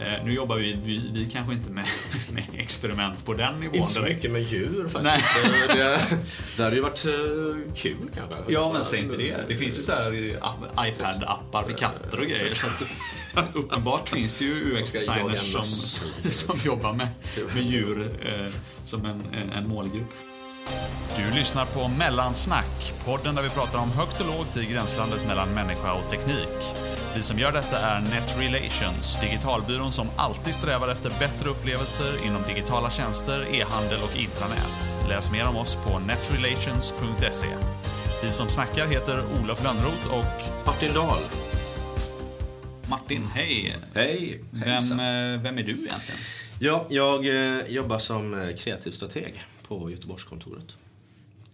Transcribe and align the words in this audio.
Eh, 0.00 0.24
nu 0.24 0.32
jobbar 0.34 0.56
vi, 0.56 0.72
vi, 0.84 1.10
vi 1.14 1.30
kanske 1.32 1.52
inte 1.54 1.70
med, 1.70 1.84
med 2.32 2.44
experiment 2.58 3.24
på 3.24 3.34
den 3.34 3.60
nivån 3.60 3.74
Inte 3.76 3.88
så 3.92 4.00
direkt. 4.00 4.14
mycket 4.16 4.30
med 4.32 4.42
djur 4.42 4.88
faktiskt. 4.88 5.34
Det, 5.68 5.74
det, 5.74 6.00
det 6.56 6.62
hade 6.62 6.76
ju 6.76 6.82
varit 6.82 7.04
eh, 7.06 7.72
kul 7.74 8.10
kanske. 8.14 8.40
Ja, 8.48 8.72
men 8.72 8.84
säg 8.84 9.00
inte 9.00 9.16
det. 9.16 9.36
Det 9.48 9.56
finns 9.56 9.78
ju 9.78 9.82
så 9.82 9.92
här 9.92 10.10
app- 10.40 10.86
iPad-appar 10.86 11.62
för 11.64 11.72
katter 11.72 12.18
och 12.20 12.26
grejer. 12.26 12.46
Så 12.46 12.66
att, 12.66 12.82
uppenbart 13.54 14.08
finns 14.08 14.34
det 14.34 14.44
ju 14.44 14.54
UX-designers 14.78 15.52
som, 15.52 15.64
som 16.30 16.58
jobbar 16.64 16.92
med, 16.92 17.08
med 17.54 17.62
djur 17.64 18.18
eh, 18.26 18.52
som 18.84 19.04
en, 19.06 19.22
en, 19.32 19.52
en 19.52 19.68
målgrupp. 19.68 20.10
Du 21.16 21.38
lyssnar 21.38 21.64
på 21.66 21.88
Mellansnack, 21.88 22.92
podden 23.04 23.34
där 23.34 23.42
vi 23.42 23.48
pratar 23.48 23.78
om 23.78 23.90
högt 23.90 24.20
och 24.20 24.26
lågt 24.26 24.56
i 24.56 24.64
gränslandet 24.66 25.26
mellan 25.26 25.54
människa 25.54 25.92
och 25.92 26.08
teknik. 26.10 26.48
Vi 27.16 27.22
som 27.22 27.38
gör 27.38 27.52
detta 27.52 27.78
är 27.78 28.00
Net 28.00 28.36
Relations, 28.38 29.18
digitalbyrån 29.20 29.92
som 29.92 30.08
alltid 30.16 30.54
strävar 30.54 30.88
efter 30.88 31.10
bättre 31.18 31.48
upplevelser 31.48 32.26
inom 32.26 32.42
digitala 32.42 32.90
tjänster, 32.90 33.46
e-handel 33.54 33.98
och 34.02 34.16
intranät. 34.16 34.96
Läs 35.08 35.30
mer 35.30 35.46
om 35.48 35.56
oss 35.56 35.76
på 35.86 35.98
netrelations.se. 35.98 37.46
Vi 38.22 38.32
som 38.32 38.48
snackar 38.48 38.86
heter 38.86 39.24
Olof 39.40 39.64
Lönnroth 39.64 40.06
och 40.14 40.66
Martin 40.66 40.94
Dahl. 40.94 41.22
Martin, 42.88 43.26
hej! 43.34 43.76
Hej. 43.94 44.40
Vem, 44.50 44.62
Hejsan. 44.62 45.00
eh, 45.00 45.40
vem 45.40 45.58
är 45.58 45.62
du 45.62 45.72
egentligen? 45.72 46.20
Ja, 46.58 46.86
jag 46.90 47.26
eh, 47.26 47.64
jobbar 47.68 47.98
som 47.98 48.40
eh, 48.42 48.56
kreativ 48.56 48.90
strateg 48.90 49.42
på 49.68 49.90
Göteborgskontoret. 49.90 50.76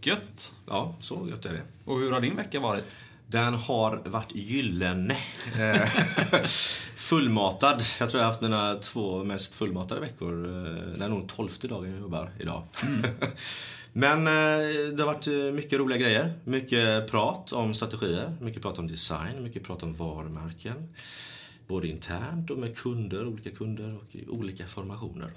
Gött! 0.02 0.54
Ja, 0.68 0.94
så 1.00 1.26
gött 1.30 1.44
är 1.44 1.50
det. 1.52 1.62
Och 1.84 1.98
hur 1.98 2.12
har 2.12 2.20
din 2.20 2.36
vecka 2.36 2.60
varit? 2.60 2.84
Den 3.28 3.54
har 3.54 4.02
varit 4.04 4.34
gyllene. 4.34 5.16
Eh, 5.60 5.88
Fullmatad. 6.96 7.82
Jag 8.00 8.10
tror 8.10 8.20
jag 8.20 8.26
har 8.26 8.32
haft 8.32 8.42
mina 8.42 8.74
två 8.74 9.24
mest 9.24 9.54
fullmatade 9.54 10.00
veckor. 10.00 10.46
Eh, 10.46 10.62
Det 10.98 11.04
är 11.04 11.08
nog 11.08 11.28
tolfte 11.28 11.68
dagen 11.68 11.90
jag 11.90 12.00
jobbar 12.00 12.30
idag. 12.40 12.62
Men 13.92 14.26
eh, 14.26 14.92
det 14.96 15.02
har 15.02 15.06
varit 15.14 15.54
mycket 15.54 15.78
roliga 15.78 15.98
grejer. 15.98 16.34
Mycket 16.44 17.10
prat 17.10 17.52
om 17.52 17.74
strategier, 17.74 18.36
mycket 18.40 18.62
prat 18.62 18.78
om 18.78 18.86
design, 18.88 19.42
mycket 19.42 19.64
prat 19.64 19.82
om 19.82 19.94
varumärken. 19.94 20.88
Både 21.68 21.88
internt 21.88 22.50
och 22.50 22.58
med 22.58 22.76
kunder, 22.78 23.26
olika 23.26 23.50
kunder 23.50 23.96
och 23.96 24.16
i 24.16 24.28
olika 24.28 24.66
formationer. 24.66 25.30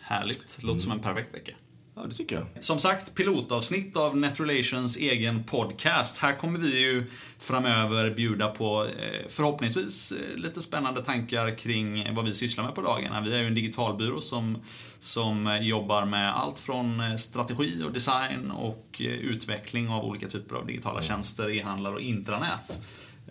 Härligt, 0.00 0.62
låter 0.62 0.80
som 0.80 0.92
en 0.92 1.00
perfekt 1.00 1.34
vecka. 1.34 1.52
Ja, 2.00 2.06
det 2.06 2.14
tycker 2.14 2.36
jag. 2.36 2.64
Som 2.64 2.78
sagt, 2.78 3.14
pilotavsnitt 3.14 3.96
av 3.96 4.16
Netrelations 4.16 4.96
egen 4.96 5.44
podcast. 5.44 6.18
Här 6.18 6.36
kommer 6.36 6.58
vi 6.58 6.80
ju 6.80 7.04
framöver 7.38 8.10
bjuda 8.10 8.48
på 8.48 8.84
eh, 8.84 9.28
förhoppningsvis 9.28 10.12
eh, 10.12 10.36
lite 10.36 10.62
spännande 10.62 11.04
tankar 11.04 11.58
kring 11.58 12.14
vad 12.14 12.24
vi 12.24 12.34
sysslar 12.34 12.64
med 12.64 12.74
på 12.74 12.82
dagarna. 12.82 13.20
Vi 13.20 13.34
är 13.34 13.38
ju 13.38 13.46
en 13.46 13.54
digitalbyrå 13.54 14.20
som, 14.20 14.62
som 14.98 15.46
eh, 15.46 15.62
jobbar 15.62 16.04
med 16.04 16.36
allt 16.36 16.58
från 16.58 17.18
strategi 17.18 17.82
och 17.86 17.92
design 17.92 18.50
och 18.50 18.96
utveckling 19.00 19.88
av 19.88 20.04
olika 20.04 20.28
typer 20.28 20.56
av 20.56 20.66
digitala 20.66 21.02
tjänster, 21.02 21.50
e-handlar 21.50 21.92
och 21.92 22.00
intranät. 22.00 22.78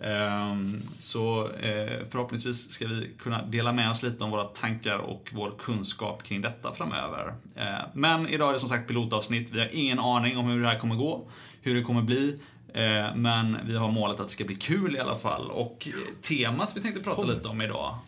Ehm, 0.02 0.82
Så 0.98 1.48
eh, 1.50 2.04
förhoppningsvis 2.10 2.70
ska 2.70 2.86
vi 2.86 3.10
kunna 3.18 3.42
dela 3.46 3.72
med 3.72 3.90
oss 3.90 4.02
lite 4.02 4.24
om 4.24 4.30
våra 4.30 4.44
tankar 4.44 4.98
och 4.98 5.28
vår 5.32 5.52
kunskap 5.58 6.22
kring 6.22 6.40
detta 6.40 6.74
framöver. 6.74 7.34
Eh, 7.56 7.64
Men 7.94 8.28
idag 8.28 8.48
är 8.48 8.52
det 8.52 8.58
som 8.58 8.68
sagt 8.68 8.88
pilotavsnitt. 8.88 9.50
Vi 9.52 9.58
har 9.60 9.68
ingen 9.72 9.98
aning 9.98 10.36
om 10.38 10.46
hur 10.46 10.62
det 10.62 10.68
här 10.68 10.78
kommer 10.78 10.94
gå, 10.94 11.28
hur 11.62 11.74
det 11.74 11.82
kommer 11.82 12.02
bli. 12.02 12.38
Eh, 12.74 13.14
Men 13.14 13.58
vi 13.66 13.76
har 13.76 13.90
målet 13.90 14.20
att 14.20 14.26
det 14.26 14.32
ska 14.32 14.44
bli 14.44 14.56
kul 14.56 14.96
i 14.96 14.98
alla 15.00 15.16
fall. 15.16 15.50
Och 15.50 15.88
temat 16.20 16.76
vi 16.76 16.80
tänkte 16.80 17.02
prata 17.02 17.22
lite 17.22 17.48
om 17.48 17.62
idag 17.62 17.98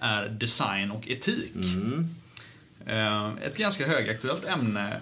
är 0.00 0.28
design 0.28 0.90
och 0.90 1.08
etik. 1.08 1.52
Eh, 2.86 3.28
Ett 3.42 3.56
ganska 3.56 3.86
högaktuellt 3.86 4.44
ämne, 4.44 5.00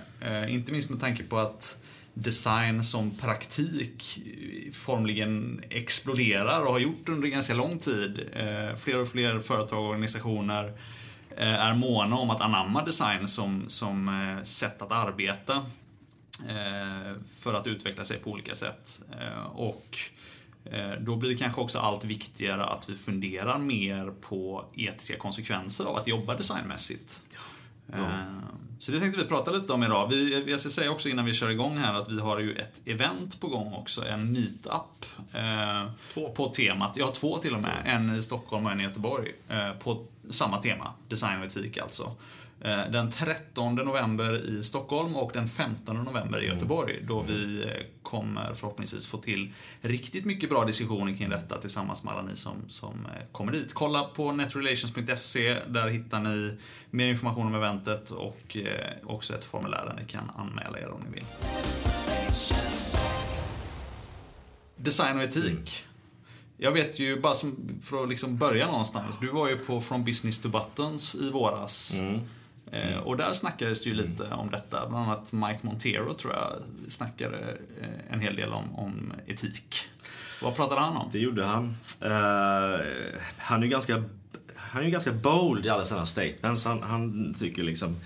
inte 0.48 0.72
minst 0.72 0.90
med 0.90 1.00
tanke 1.00 1.22
på 1.22 1.38
att 1.38 1.78
design 2.14 2.84
som 2.84 3.10
praktik 3.10 4.22
formligen 4.72 5.64
exploderar 5.70 6.62
och 6.62 6.72
har 6.72 6.78
gjort 6.78 7.08
under 7.08 7.28
ganska 7.28 7.54
lång 7.54 7.78
tid. 7.78 8.20
Eh, 8.32 8.76
fler 8.76 9.00
och 9.00 9.08
fler 9.08 9.40
företag 9.40 9.78
och 9.78 9.88
organisationer 9.88 10.72
eh, 11.36 11.54
är 11.54 11.74
måna 11.74 12.16
om 12.16 12.30
att 12.30 12.40
anamma 12.40 12.84
design 12.84 13.28
som, 13.28 13.64
som 13.68 14.08
eh, 14.08 14.42
sätt 14.42 14.82
att 14.82 14.92
arbeta 14.92 15.66
för 17.38 17.54
att 17.54 17.66
utveckla 17.66 18.04
sig 18.04 18.18
på 18.18 18.30
olika 18.30 18.54
sätt. 18.54 19.02
Och 19.52 19.98
då 21.00 21.16
blir 21.16 21.30
det 21.30 21.36
kanske 21.36 21.60
också 21.60 21.78
allt 21.78 22.04
viktigare 22.04 22.64
att 22.64 22.90
vi 22.90 22.96
funderar 22.96 23.58
mer 23.58 24.12
på 24.20 24.64
etiska 24.76 25.16
konsekvenser 25.16 25.84
av 25.84 25.96
att 25.96 26.06
jobba 26.06 26.34
designmässigt. 26.34 27.22
Eh, 27.92 27.98
Så 28.78 28.92
det 28.92 29.00
tänkte 29.00 29.22
vi 29.22 29.28
prata 29.28 29.50
lite 29.50 29.72
om 29.72 29.82
idag. 29.82 30.08
Vi, 30.08 30.50
jag 30.50 30.60
ska 30.60 30.70
säga 30.70 30.90
också 30.90 31.08
innan 31.08 31.24
vi 31.24 31.32
kör 31.34 31.48
igång 31.50 31.78
här 31.78 31.94
att 31.94 32.08
vi 32.10 32.20
har 32.20 32.38
ju 32.40 32.54
ett 32.54 32.80
event 32.84 33.40
på 33.40 33.48
gång 33.48 33.74
också, 33.74 34.06
en 34.06 34.32
meetup. 34.32 35.04
Eh, 35.32 35.90
Två. 36.14 36.28
På 36.30 36.48
temat, 36.48 36.96
jag 36.96 37.04
har 37.06 37.12
två 37.12 37.38
till 37.38 37.54
och 37.54 37.62
med, 37.62 37.82
en 37.84 38.16
i 38.16 38.22
Stockholm 38.22 38.66
och 38.66 38.72
en 38.72 38.80
i 38.80 38.82
Göteborg. 38.82 39.32
Eh, 39.48 39.70
på 39.72 40.06
samma 40.30 40.58
tema, 40.62 40.90
design 41.08 41.38
och 41.40 41.46
etik 41.46 41.78
alltså. 41.78 42.12
Eh, 42.64 42.90
den 42.90 43.10
13 43.10 43.74
november 43.74 44.58
i 44.58 44.62
Stockholm 44.62 45.16
och 45.16 45.30
den 45.32 45.48
15 45.48 45.96
november 45.96 46.42
i 46.42 46.46
Göteborg 46.46 47.02
då 47.02 47.20
vi 47.28 47.62
eh, 47.62 47.68
kommer 48.02 48.54
förhoppningsvis 48.54 49.06
få 49.06 49.18
till 49.18 49.52
riktigt 49.80 50.24
mycket 50.24 50.50
bra 50.50 50.64
diskussioner 50.64 51.16
kring 51.16 51.30
detta 51.30 51.58
tillsammans 51.58 52.04
med 52.04 52.12
alla 52.12 52.22
ni 52.22 52.36
som, 52.36 52.56
som 52.68 53.06
eh, 53.06 53.32
kommer 53.32 53.52
dit. 53.52 53.74
Kolla 53.74 54.02
på 54.02 54.32
netrelations.se, 54.32 55.58
där 55.68 55.88
hittar 55.88 56.20
ni 56.20 56.56
mer 56.90 57.08
information 57.08 57.46
om 57.46 57.54
eventet 57.54 58.10
och 58.10 58.56
också 59.04 59.34
ett 59.34 59.44
formulär 59.44 59.84
där 59.86 60.02
ni 60.02 60.08
kan 60.08 60.30
anmäla 60.36 60.78
er 60.78 60.88
om 60.88 61.00
ni 61.00 61.14
vill. 61.14 61.24
Design 64.76 65.16
och 65.16 65.22
etik. 65.22 65.84
Jag 66.56 66.72
vet 66.72 66.98
ju, 66.98 67.20
bara 67.20 67.34
som, 67.34 67.80
för 67.82 68.02
att 68.02 68.08
liksom 68.08 68.36
börja 68.36 68.66
någonstans. 68.66 69.18
Du 69.20 69.26
var 69.26 69.48
ju 69.48 69.58
på 69.58 69.80
From 69.80 70.04
Business 70.04 70.40
to 70.40 70.48
Buttons 70.48 71.14
i 71.14 71.30
våras. 71.30 71.94
Eh, 72.72 72.98
och 72.98 73.16
där 73.16 73.32
snackades 73.32 73.82
det 73.82 73.90
ju 73.90 73.96
lite 73.96 74.30
om 74.30 74.50
detta. 74.50 74.88
Bland 74.88 75.10
annat 75.10 75.32
Mike 75.32 75.58
Montero 75.62 76.14
tror 76.14 76.32
jag 76.32 76.52
snackade 76.92 77.38
eh, 77.80 78.12
en 78.14 78.20
hel 78.20 78.36
del 78.36 78.52
om, 78.52 78.74
om 78.74 79.12
etik. 79.26 79.88
Vad 80.42 80.56
pratade 80.56 80.80
han 80.80 80.96
om? 80.96 81.08
Det 81.12 81.18
gjorde 81.18 81.44
han. 81.44 81.76
Eh, 82.00 82.80
han 83.38 83.60
är 83.60 83.64
ju 83.64 83.68
ganska, 83.68 84.04
han 84.56 84.82
är 84.84 84.88
ganska 84.90 85.12
bold 85.12 85.66
i 85.66 85.68
alla 85.68 85.84
sina 85.84 86.06
statements. 86.06 86.64
Han, 86.64 86.82
han 86.82 87.34
tycker 87.38 87.62
liksom 87.62 87.96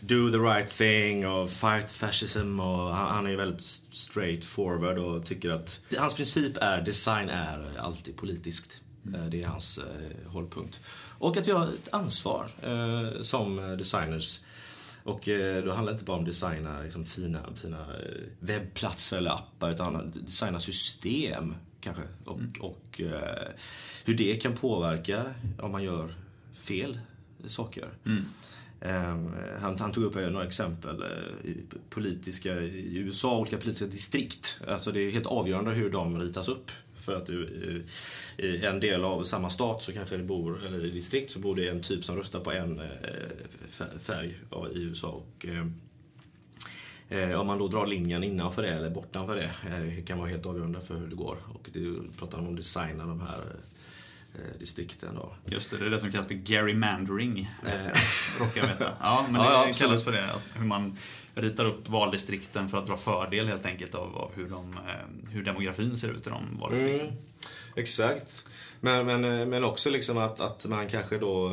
do 0.00 0.30
the 0.30 0.38
right 0.38 0.68
thing 0.68 1.26
och 1.26 1.50
fight 1.50 1.90
fascism 1.90 2.60
och 2.60 2.94
han, 2.94 3.14
han 3.14 3.26
är 3.26 3.36
väldigt 3.36 3.62
straight 3.90 4.44
forward 4.44 4.98
och 4.98 5.26
tycker 5.26 5.50
att 5.50 5.80
hans 5.98 6.14
princip 6.14 6.56
är 6.56 6.82
design 6.82 7.28
är 7.28 7.78
alltid 7.78 8.16
politiskt. 8.16 8.80
Eh, 9.14 9.24
Det 9.26 9.42
är 9.42 9.46
hans 9.46 9.78
eh, 9.78 10.30
hållpunkt. 10.32 10.80
Och 11.18 11.36
att 11.36 11.48
vi 11.48 11.52
har 11.52 11.64
ett 11.64 11.88
ansvar 11.92 12.48
eh, 12.62 13.22
som 13.22 13.76
designers. 13.78 14.40
Och 15.02 15.28
eh, 15.28 15.64
då 15.64 15.72
handlar 15.72 15.92
det 15.92 15.94
inte 15.94 16.04
bara 16.04 16.16
om 16.16 16.22
att 16.22 16.28
designa 16.28 16.82
liksom, 16.82 17.06
fina, 17.06 17.38
fina 17.62 17.80
eh, 17.80 18.22
webbplatser 18.40 19.16
eller 19.16 19.30
appar 19.30 19.70
utan 19.70 19.96
att 19.96 20.14
designa 20.26 20.60
system 20.60 21.54
kanske. 21.80 22.02
Och, 22.24 22.40
och 22.60 23.00
eh, 23.00 23.48
hur 24.04 24.14
det 24.16 24.36
kan 24.36 24.52
påverka 24.52 25.22
om 25.58 25.72
man 25.72 25.82
gör 25.84 26.14
fel 26.54 26.98
saker. 27.46 27.88
Eh, 28.80 29.16
han, 29.60 29.78
han 29.78 29.92
tog 29.92 30.04
upp 30.04 30.16
eh, 30.16 30.22
några 30.30 30.46
exempel. 30.46 31.02
eh, 31.02 31.52
Politiska, 31.90 32.60
I 32.60 32.96
USA, 32.98 33.38
olika 33.38 33.56
politiska 33.56 33.86
distrikt. 33.86 34.60
Alltså 34.68 34.92
det 34.92 35.00
är 35.00 35.10
helt 35.10 35.26
avgörande 35.26 35.70
hur 35.70 35.90
de 35.90 36.20
ritas 36.20 36.48
upp. 36.48 36.70
För 36.96 37.16
att 37.16 37.26
du, 37.26 37.44
eh, 38.38 38.44
i 38.44 38.64
en 38.64 38.80
del 38.80 39.04
av 39.04 39.24
samma 39.24 39.50
stat 39.50 39.82
så 39.82 39.92
kanske 39.92 40.16
det 40.16 40.22
bor, 40.22 40.66
eller 40.66 40.84
i 40.84 40.90
distrikt 40.90 41.30
så 41.30 41.38
bor 41.38 41.56
det 41.56 41.68
en 41.68 41.82
typ 41.82 42.04
som 42.04 42.16
röstar 42.16 42.40
på 42.40 42.52
en 42.52 42.80
eh, 42.80 42.86
fär- 43.70 43.98
färg 43.98 44.34
i 44.74 44.78
USA. 44.82 45.08
Och, 45.08 45.46
eh, 47.08 47.40
om 47.40 47.46
man 47.46 47.58
då 47.58 47.68
drar 47.68 47.86
linjen 47.86 48.24
innanför 48.24 48.62
det 48.62 48.68
eller 48.68 48.90
bortanför 48.90 49.36
det 49.36 50.02
kan 50.02 50.18
vara 50.18 50.28
helt 50.28 50.46
avgörande 50.46 50.80
för 50.80 50.94
hur 50.94 51.06
det 51.06 51.16
går. 51.16 51.36
Och 51.54 51.70
det 51.72 51.96
pratar 52.18 52.38
om 52.38 52.48
att 52.50 52.56
designa 52.56 53.06
de 53.06 53.20
här 53.20 53.40
distrikten. 54.58 55.14
Då. 55.14 55.32
Just 55.46 55.70
det, 55.70 55.76
det 55.76 55.86
är 55.86 55.90
det 55.90 56.00
som 56.00 56.12
kallas 56.12 56.26
för 56.28 56.34
gerrymandering. 56.34 57.50
Råkar 58.40 58.60
jag 58.60 58.68
veta. 58.68 58.92
Ja, 59.00 59.26
men 59.30 59.32
det 59.40 59.46
ja, 59.46 59.72
kallas 59.74 60.04
för 60.04 60.12
det. 60.12 60.30
Hur 60.54 60.64
man 60.66 60.98
ritar 61.36 61.64
upp 61.64 61.88
valdistrikten 61.88 62.68
för 62.68 62.78
att 62.78 62.86
dra 62.86 62.96
fördel 62.96 63.46
helt 63.46 63.66
enkelt 63.66 63.94
av, 63.94 64.16
av 64.16 64.30
hur, 64.34 64.48
de, 64.48 64.72
eh, 64.72 65.30
hur 65.30 65.44
demografin 65.44 65.96
ser 65.96 66.08
ut 66.08 66.26
i 66.26 66.30
de 66.30 66.58
valdistrikten. 66.60 67.08
Mm, 67.08 67.18
exakt. 67.76 68.44
Men, 68.80 69.06
men, 69.06 69.24
eh, 69.24 69.46
men 69.46 69.64
också 69.64 69.90
liksom 69.90 70.18
att, 70.18 70.40
att 70.40 70.66
man 70.66 70.88
kanske 70.88 71.18
då... 71.18 71.46
eh, 71.46 71.52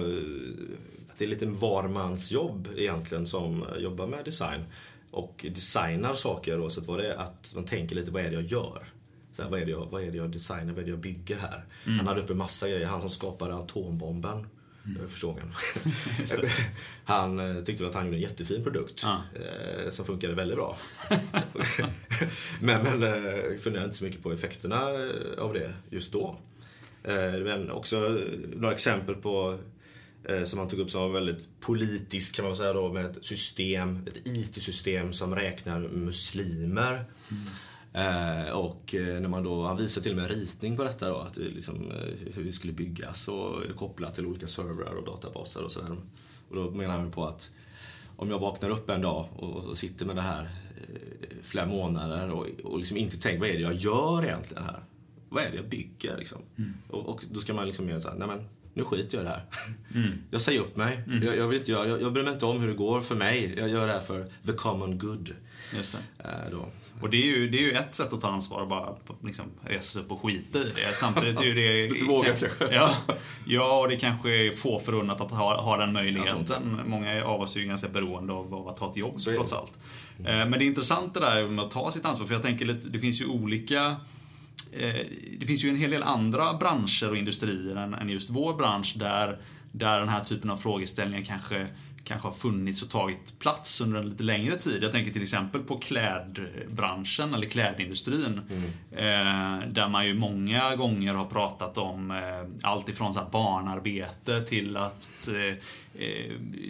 Att 1.09 1.17
det 1.17 1.25
är 1.25 1.29
lite 1.29 1.45
var 1.45 1.87
mans 1.87 2.31
jobb 2.31 2.67
egentligen 2.77 3.27
som 3.27 3.65
jobbar 3.77 4.07
med 4.07 4.25
design. 4.25 4.65
Och 5.11 5.45
designar 5.49 6.13
saker 6.13 6.59
oavsett 6.59 6.85
vad 6.87 6.99
det 6.99 7.07
är. 7.13 7.15
Att 7.15 7.51
man 7.55 7.65
tänker 7.65 7.95
lite, 7.95 8.11
vad 8.11 8.21
är 8.25 8.29
det 8.29 8.35
jag 8.35 8.43
gör? 8.43 8.83
Så 9.31 9.43
här, 9.43 9.49
vad, 9.49 9.59
är 9.61 9.65
det 9.65 9.71
jag, 9.71 9.87
vad 9.91 10.03
är 10.03 10.11
det 10.11 10.17
jag 10.17 10.31
designar, 10.31 10.73
vad 10.73 10.79
är 10.81 10.85
det 10.85 10.89
jag 10.89 10.99
bygger 10.99 11.37
här? 11.37 11.65
Han 11.97 12.07
hade 12.07 12.21
uppe 12.21 12.33
massa 12.33 12.69
grejer. 12.69 12.85
Han 12.87 13.01
som 13.01 13.09
skapade 13.09 13.55
atombomben. 13.55 14.47
Mm. 14.85 15.09
förstången. 15.09 15.51
han 17.03 17.39
eh, 17.39 17.63
tyckte 17.63 17.87
att 17.87 17.93
han 17.93 18.05
gjorde 18.05 18.17
en 18.17 18.21
jättefin 18.21 18.63
produkt 18.63 19.03
ja. 19.03 19.21
eh, 19.35 19.89
som 19.91 20.05
funkade 20.05 20.35
väldigt 20.35 20.57
bra. 20.57 20.77
men 22.61 22.83
men 22.83 23.03
eh, 23.03 23.59
funderade 23.59 23.85
inte 23.85 23.97
så 23.97 24.03
mycket 24.03 24.23
på 24.23 24.31
effekterna 24.31 24.89
eh, 24.89 25.43
av 25.43 25.53
det 25.53 25.73
just 25.89 26.11
då. 26.11 26.37
Eh, 27.03 27.39
men 27.43 27.71
också 27.71 28.19
några 28.55 28.73
exempel 28.73 29.15
på 29.15 29.59
eh, 30.23 30.43
som 30.43 30.59
han 30.59 30.67
tog 30.67 30.79
upp 30.79 30.91
som 30.91 31.01
var 31.01 31.09
väldigt 31.09 31.49
politiskt 31.59 32.35
kan 32.35 32.45
man 32.45 32.55
säga 32.55 32.73
då 32.73 32.93
med 32.93 33.05
ett 33.05 33.25
system, 33.25 34.07
ett 34.07 34.27
IT-system 34.27 35.13
som 35.13 35.35
räknar 35.35 35.79
muslimer. 35.79 36.93
Mm. 36.93 37.43
Eh, 37.93 38.51
och 38.51 38.95
eh, 38.95 39.21
när 39.21 39.29
man 39.29 39.43
då, 39.43 39.63
han 39.63 39.77
visade 39.77 40.03
till 40.03 40.11
och 40.11 40.15
med 40.15 40.31
en 40.31 40.37
ritning 40.37 40.77
på 40.77 40.83
detta 40.83 41.09
då, 41.09 41.17
att 41.17 41.33
det 41.33 41.41
liksom, 41.41 41.91
eh, 41.91 42.33
hur 42.33 42.43
det 42.43 42.51
skulle 42.51 42.73
byggas 42.73 43.27
och 43.27 43.75
kopplat 43.75 44.15
till 44.15 44.25
olika 44.25 44.47
servrar 44.47 44.95
och 44.95 45.05
databaser 45.05 45.63
och 45.63 45.71
sådär. 45.71 45.97
Och 46.49 46.55
då 46.55 46.71
menar 46.71 46.97
han 46.97 47.11
på 47.11 47.25
att 47.25 47.49
om 48.15 48.29
jag 48.29 48.39
vaknar 48.39 48.69
upp 48.69 48.89
en 48.89 49.01
dag 49.01 49.25
och, 49.35 49.63
och 49.63 49.77
sitter 49.77 50.05
med 50.05 50.15
det 50.15 50.21
här 50.21 50.41
eh, 50.41 51.37
flera 51.43 51.65
månader 51.65 52.31
och, 52.31 52.47
och 52.63 52.79
liksom 52.79 52.97
inte 52.97 53.19
tänker 53.19 53.39
vad 53.39 53.49
är 53.49 53.53
det 53.53 53.59
jag 53.59 53.73
gör 53.73 54.23
egentligen 54.23 54.63
här? 54.63 54.79
Vad 55.29 55.43
är 55.43 55.49
det 55.49 55.55
jag 55.55 55.69
bygger 55.69 56.17
liksom? 56.17 56.41
Mm. 56.57 56.73
Och, 56.89 57.09
och, 57.09 57.23
då 57.31 57.39
ska 57.39 57.53
man 57.53 57.65
liksom 57.67 57.89
göra 57.89 58.01
såhär, 58.01 58.17
nej 58.17 58.27
men 58.27 58.47
nu 58.73 58.83
skiter 58.83 59.17
jag 59.17 59.23
i 59.23 59.25
det 59.25 59.31
här. 59.31 59.43
Mm. 59.95 60.11
Jag 60.31 60.41
säger 60.41 60.59
upp 60.59 60.77
mig. 60.77 61.03
Mm. 61.07 61.23
Jag, 61.23 61.37
jag, 61.37 61.47
vill 61.47 61.59
inte 61.59 61.71
göra, 61.71 61.87
jag, 61.87 62.01
jag 62.01 62.13
bryr 62.13 62.23
mig 62.23 62.33
inte 62.33 62.45
om 62.45 62.59
hur 62.59 62.67
det 62.67 62.73
går 62.73 63.01
för 63.01 63.15
mig. 63.15 63.55
Jag 63.57 63.69
gör 63.69 63.87
det 63.87 63.93
här 63.93 63.99
för 63.99 64.27
the 64.45 64.51
common 64.51 64.97
good. 64.97 65.35
Just 65.75 65.97
det. 66.17 66.23
Äh. 66.23 66.59
Och 67.01 67.09
det 67.09 67.17
är, 67.17 67.25
ju, 67.25 67.49
det 67.49 67.57
är 67.57 67.61
ju 67.61 67.71
ett 67.71 67.95
sätt 67.95 68.13
att 68.13 68.21
ta 68.21 68.27
ansvar 68.27 68.61
och 68.61 68.67
bara 68.67 68.95
liksom 69.23 69.45
resa 69.61 69.81
sig 69.81 70.01
upp 70.01 70.11
och 70.11 70.21
skita 70.21 70.59
i 70.59 70.63
det. 70.63 70.93
Samtidigt 70.93 71.41
är 71.41 71.45
ju 71.45 71.53
det... 71.53 71.87
Lite 71.93 72.05
vågat 72.05 72.39
kanske. 72.39 72.75
Ja, 72.75 72.95
ja, 73.45 73.79
och 73.79 73.89
det 73.89 73.95
kanske 73.95 74.29
är 74.29 74.51
få 74.51 74.79
förunnat 74.79 75.21
att 75.21 75.31
ha, 75.31 75.61
ha 75.61 75.77
den 75.77 75.93
möjligheten. 75.93 76.81
Många 76.85 77.25
av 77.25 77.41
oss 77.41 77.55
är 77.55 77.59
ju 77.59 77.65
ganska 77.65 77.87
beroende 77.87 78.33
av, 78.33 78.53
av 78.53 78.67
att 78.67 78.79
ha 78.79 78.91
ett 78.91 78.97
jobb, 78.97 79.19
trots 79.19 79.53
allt. 79.53 79.71
Mm. 80.19 80.49
Men 80.49 80.59
det 80.59 80.65
är 80.65 80.67
intressant 80.67 81.13
det 81.13 81.19
där 81.19 81.47
med 81.47 81.65
att 81.65 81.71
ta 81.71 81.91
sitt 81.91 82.05
ansvar, 82.05 82.27
för 82.27 82.33
jag 82.33 82.43
tänker 82.43 82.65
lite, 82.65 82.89
det 82.89 82.99
finns 82.99 83.21
ju 83.21 83.25
olika 83.25 83.85
eh, 83.85 83.95
det 85.39 85.47
finns 85.47 85.63
ju 85.63 85.69
en 85.69 85.75
hel 85.75 85.91
del 85.91 86.03
andra 86.03 86.53
branscher 86.53 87.09
och 87.09 87.17
industrier 87.17 87.75
än, 87.75 87.93
än 87.93 88.09
just 88.09 88.29
vår 88.29 88.53
bransch 88.53 88.93
där, 88.97 89.37
där 89.71 89.99
den 89.99 90.09
här 90.09 90.23
typen 90.23 90.49
av 90.49 90.55
frågeställningar 90.55 91.23
kanske 91.23 91.67
kanske 92.03 92.27
har 92.27 92.33
funnits 92.33 92.81
och 92.81 92.89
tagit 92.89 93.39
plats 93.39 93.81
under 93.81 93.99
en 93.99 94.09
lite 94.09 94.23
längre 94.23 94.55
tid. 94.55 94.83
Jag 94.83 94.91
tänker 94.91 95.11
till 95.13 95.21
exempel 95.21 95.61
på 95.61 95.77
klädbranschen 95.77 97.33
eller 97.33 97.45
klädindustrin. 97.45 98.41
Mm. 98.49 98.63
Eh, 98.91 99.67
där 99.67 99.89
man 99.89 100.07
ju 100.07 100.13
många 100.13 100.75
gånger 100.75 101.13
har 101.13 101.25
pratat 101.25 101.77
om 101.77 102.11
eh, 102.11 102.69
allt 102.69 102.89
ifrån 102.89 103.13
så 103.13 103.27
barnarbete 103.31 104.41
till 104.41 104.77
att 104.77 105.29
eh, 105.29 105.35
eh, 105.35 105.55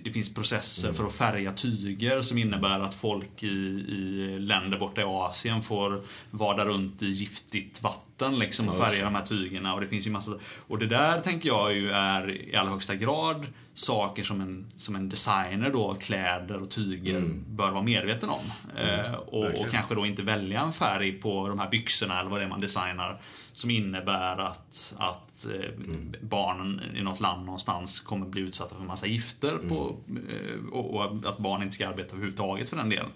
det 0.03 0.11
finns 0.11 0.33
processer 0.33 0.93
för 0.93 1.05
att 1.05 1.13
färga 1.13 1.51
tyger 1.51 2.21
som 2.21 2.37
innebär 2.37 2.79
att 2.79 2.95
folk 2.95 3.43
i, 3.43 3.47
i 3.47 4.35
länder 4.39 4.77
borta 4.77 5.01
i 5.01 5.03
Asien 5.03 5.61
får 5.61 6.03
vada 6.31 6.65
runt 6.65 7.01
i 7.01 7.05
giftigt 7.05 7.83
vatten 7.83 8.37
liksom 8.37 8.69
och 8.69 8.77
färga 8.77 9.05
de 9.05 9.15
här 9.15 9.25
tygerna. 9.25 9.73
Och 9.73 9.81
det 9.81 9.87
finns 9.87 10.07
ju 10.07 10.11
massa... 10.11 10.31
Och 10.67 10.79
det 10.79 10.87
där 10.87 11.19
tänker 11.19 11.49
jag 11.49 11.73
ju 11.73 11.91
är 11.91 12.49
i 12.49 12.55
allra 12.55 12.71
högsta 12.71 12.95
grad 12.95 13.47
saker 13.73 14.23
som 14.23 14.41
en, 14.41 14.71
som 14.75 14.95
en 14.95 15.09
designer 15.09 15.69
då 15.69 15.89
av 15.89 15.95
kläder 15.95 16.61
och 16.61 16.69
tyger 16.69 17.17
mm. 17.17 17.43
bör 17.47 17.71
vara 17.71 17.83
medveten 17.83 18.29
om. 18.29 18.71
Mm, 18.77 19.05
eh, 19.05 19.13
och, 19.13 19.43
och, 19.43 19.71
kanske 19.71 19.95
då 19.95 20.05
inte 20.05 20.21
välja 20.21 20.61
en 20.61 20.73
färg 20.73 21.11
på 21.11 21.47
de 21.47 21.59
här 21.59 21.69
byxorna 21.69 22.19
eller 22.19 22.29
vad 22.29 22.39
det 22.39 22.45
är 22.45 22.49
man 22.49 22.61
designar 22.61 23.21
som 23.53 23.69
innebär 23.69 24.37
att, 24.37 24.95
att 24.97 25.45
eh, 25.45 25.69
mm. 25.85 26.15
barnen 26.21 26.81
i 26.95 27.03
något 27.03 27.19
land 27.19 27.45
någonstans 27.45 27.99
kommer 27.99 28.25
bli 28.25 28.41
utsatta 28.41 28.75
för 28.75 28.83
massa 28.83 29.07
gifter 29.07 29.57
på, 29.69 29.97
eh, 30.29 30.73
och, 30.73 30.95
och, 30.95 31.03
att 31.25 31.37
barn 31.37 31.63
inte 31.63 31.75
ska 31.75 31.87
arbeta 31.87 32.09
överhuvudtaget 32.09 32.69
för 32.69 32.77
den 32.77 32.89
delen. 32.89 33.09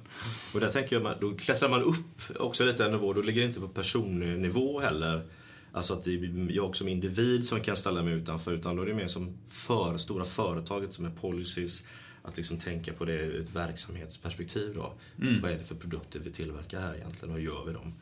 Och 0.54 0.60
där 0.60 0.70
tänker 0.70 1.02
jag, 1.02 1.14
då 1.20 1.34
klättrar 1.34 1.70
man 1.70 1.84
upp 1.84 2.40
också 2.40 2.66
lite 2.66 2.86
en 2.86 2.92
nivå, 2.92 3.14
då 3.14 3.22
ligger 3.22 3.42
det 3.42 3.48
inte 3.48 3.60
på 3.60 3.68
personnivå 3.68 4.80
heller 4.80 5.24
Alltså 5.72 5.94
att 5.94 6.04
det 6.04 6.12
är 6.12 6.52
jag 6.52 6.76
som 6.76 6.88
individ 6.88 7.46
som 7.46 7.62
kan 7.62 7.76
ställa 7.76 8.02
mig 8.02 8.14
utanför 8.14 8.52
utan 8.52 8.76
då 8.76 8.82
är 8.82 8.86
det 8.86 8.94
mer 8.94 9.08
som 9.08 9.38
för 9.48 9.98
stora 9.98 10.26
företaget 10.26 10.94
som 10.94 11.06
är 11.06 11.10
policies. 11.10 11.88
Att 12.22 12.38
liksom 12.38 12.58
tänka 12.58 12.94
på 12.94 13.06
det 13.06 13.14
ur 13.14 13.42
ett 13.42 13.56
verksamhetsperspektiv 13.56 14.74
då. 14.76 14.94
Mm. 15.22 15.42
Vad 15.42 15.52
är 15.52 15.58
det 15.58 15.64
för 15.64 15.76
produkter 15.76 16.20
vi 16.20 16.32
tillverkar 16.32 16.82
här 16.82 16.96
egentligen 16.96 17.34
och 17.34 17.40
hur 17.40 17.46
gör 17.46 17.66
vi 17.66 17.74
dem? 17.74 17.94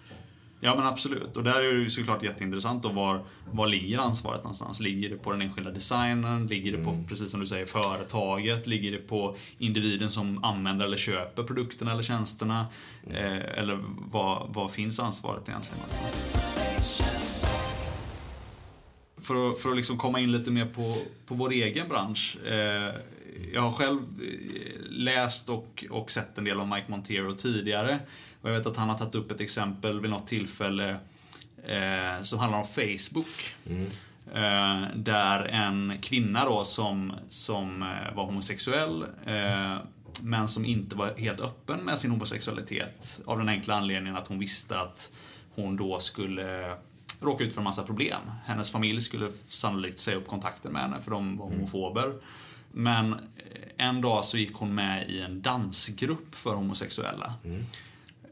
Ja 0.59 0.75
men 0.75 0.85
absolut. 0.85 1.37
Och 1.37 1.43
där 1.43 1.59
är 1.59 1.73
det 1.73 1.79
ju 1.79 1.89
såklart 1.89 2.23
jätteintressant 2.23 2.83
då 2.83 2.89
var, 2.89 3.23
var 3.51 3.67
ligger 3.67 3.99
ansvaret 3.99 4.43
någonstans? 4.43 4.79
Ligger 4.79 5.09
det 5.09 5.15
på 5.15 5.31
den 5.31 5.41
enskilda 5.41 5.71
designern? 5.71 6.47
Ligger 6.47 6.71
det 6.77 6.83
på, 6.83 6.91
mm. 6.91 7.05
precis 7.05 7.31
som 7.31 7.39
du 7.39 7.45
säger, 7.45 7.65
företaget? 7.65 8.67
Ligger 8.67 8.91
det 8.91 8.97
på 8.97 9.35
individen 9.57 10.09
som 10.09 10.43
använder 10.43 10.85
eller 10.85 10.97
köper 10.97 11.43
produkterna 11.43 11.91
eller 11.91 12.03
tjänsterna? 12.03 12.65
Mm. 13.07 13.17
Eh, 13.17 13.59
eller 13.59 13.79
vad, 14.11 14.53
vad 14.53 14.71
finns 14.71 14.99
ansvaret 14.99 15.49
egentligen? 15.49 15.83
för 19.25 19.51
att, 19.51 19.59
för 19.59 19.69
att 19.69 19.75
liksom 19.75 19.97
komma 19.97 20.19
in 20.19 20.31
lite 20.31 20.51
mer 20.51 20.65
på, 20.65 20.95
på 21.25 21.35
vår 21.35 21.51
egen 21.51 21.87
bransch. 21.89 22.37
Eh, 22.45 22.93
jag 23.53 23.61
har 23.61 23.71
själv 23.71 23.99
eh, 23.99 24.81
läst 24.89 25.49
och, 25.49 25.85
och 25.89 26.11
sett 26.11 26.37
en 26.37 26.43
del 26.43 26.59
av 26.59 26.67
Mike 26.67 26.85
Montero 26.87 27.33
tidigare. 27.33 27.99
Och 28.45 28.51
jag 28.51 28.57
vet 28.57 28.67
att 28.67 28.77
han 28.77 28.89
har 28.89 28.97
tagit 28.97 29.15
upp 29.15 29.31
ett 29.31 29.41
exempel 29.41 30.01
vid 30.01 30.11
något 30.11 30.27
tillfälle 30.27 30.97
eh, 31.67 32.23
som 32.23 32.39
handlar 32.39 32.59
om 32.59 32.65
Facebook. 32.65 33.55
Mm. 33.69 33.85
Eh, 34.33 34.89
där 34.95 35.45
en 35.45 35.97
kvinna 36.01 36.45
då 36.45 36.63
som, 36.63 37.13
som 37.29 37.81
eh, 37.83 38.15
var 38.15 38.25
homosexuell 38.25 39.05
eh, 39.25 39.77
men 40.21 40.47
som 40.47 40.65
inte 40.65 40.95
var 40.95 41.13
helt 41.17 41.39
öppen 41.39 41.79
med 41.79 41.99
sin 41.99 42.11
homosexualitet. 42.11 43.21
Av 43.25 43.37
den 43.37 43.49
enkla 43.49 43.75
anledningen 43.75 44.17
att 44.17 44.27
hon 44.27 44.39
visste 44.39 44.79
att 44.79 45.11
hon 45.55 45.77
då 45.77 45.99
skulle 45.99 46.77
råka 47.21 47.43
ut 47.43 47.53
för 47.53 47.61
en 47.61 47.63
massa 47.63 47.83
problem. 47.83 48.21
Hennes 48.45 48.71
familj 48.71 49.01
skulle 49.01 49.31
sannolikt 49.47 49.99
säga 49.99 50.17
upp 50.17 50.27
kontakten 50.27 50.71
med 50.71 50.81
henne 50.81 51.01
för 51.01 51.11
de 51.11 51.37
var 51.37 51.45
mm. 51.45 51.57
homofober. 51.57 52.13
Men 52.71 53.13
eh, 53.13 53.19
en 53.87 54.01
dag 54.01 54.25
så 54.25 54.37
gick 54.37 54.53
hon 54.53 54.75
med 54.75 55.09
i 55.09 55.21
en 55.21 55.41
dansgrupp 55.41 56.35
för 56.35 56.53
homosexuella. 56.53 57.33
Mm. 57.43 57.63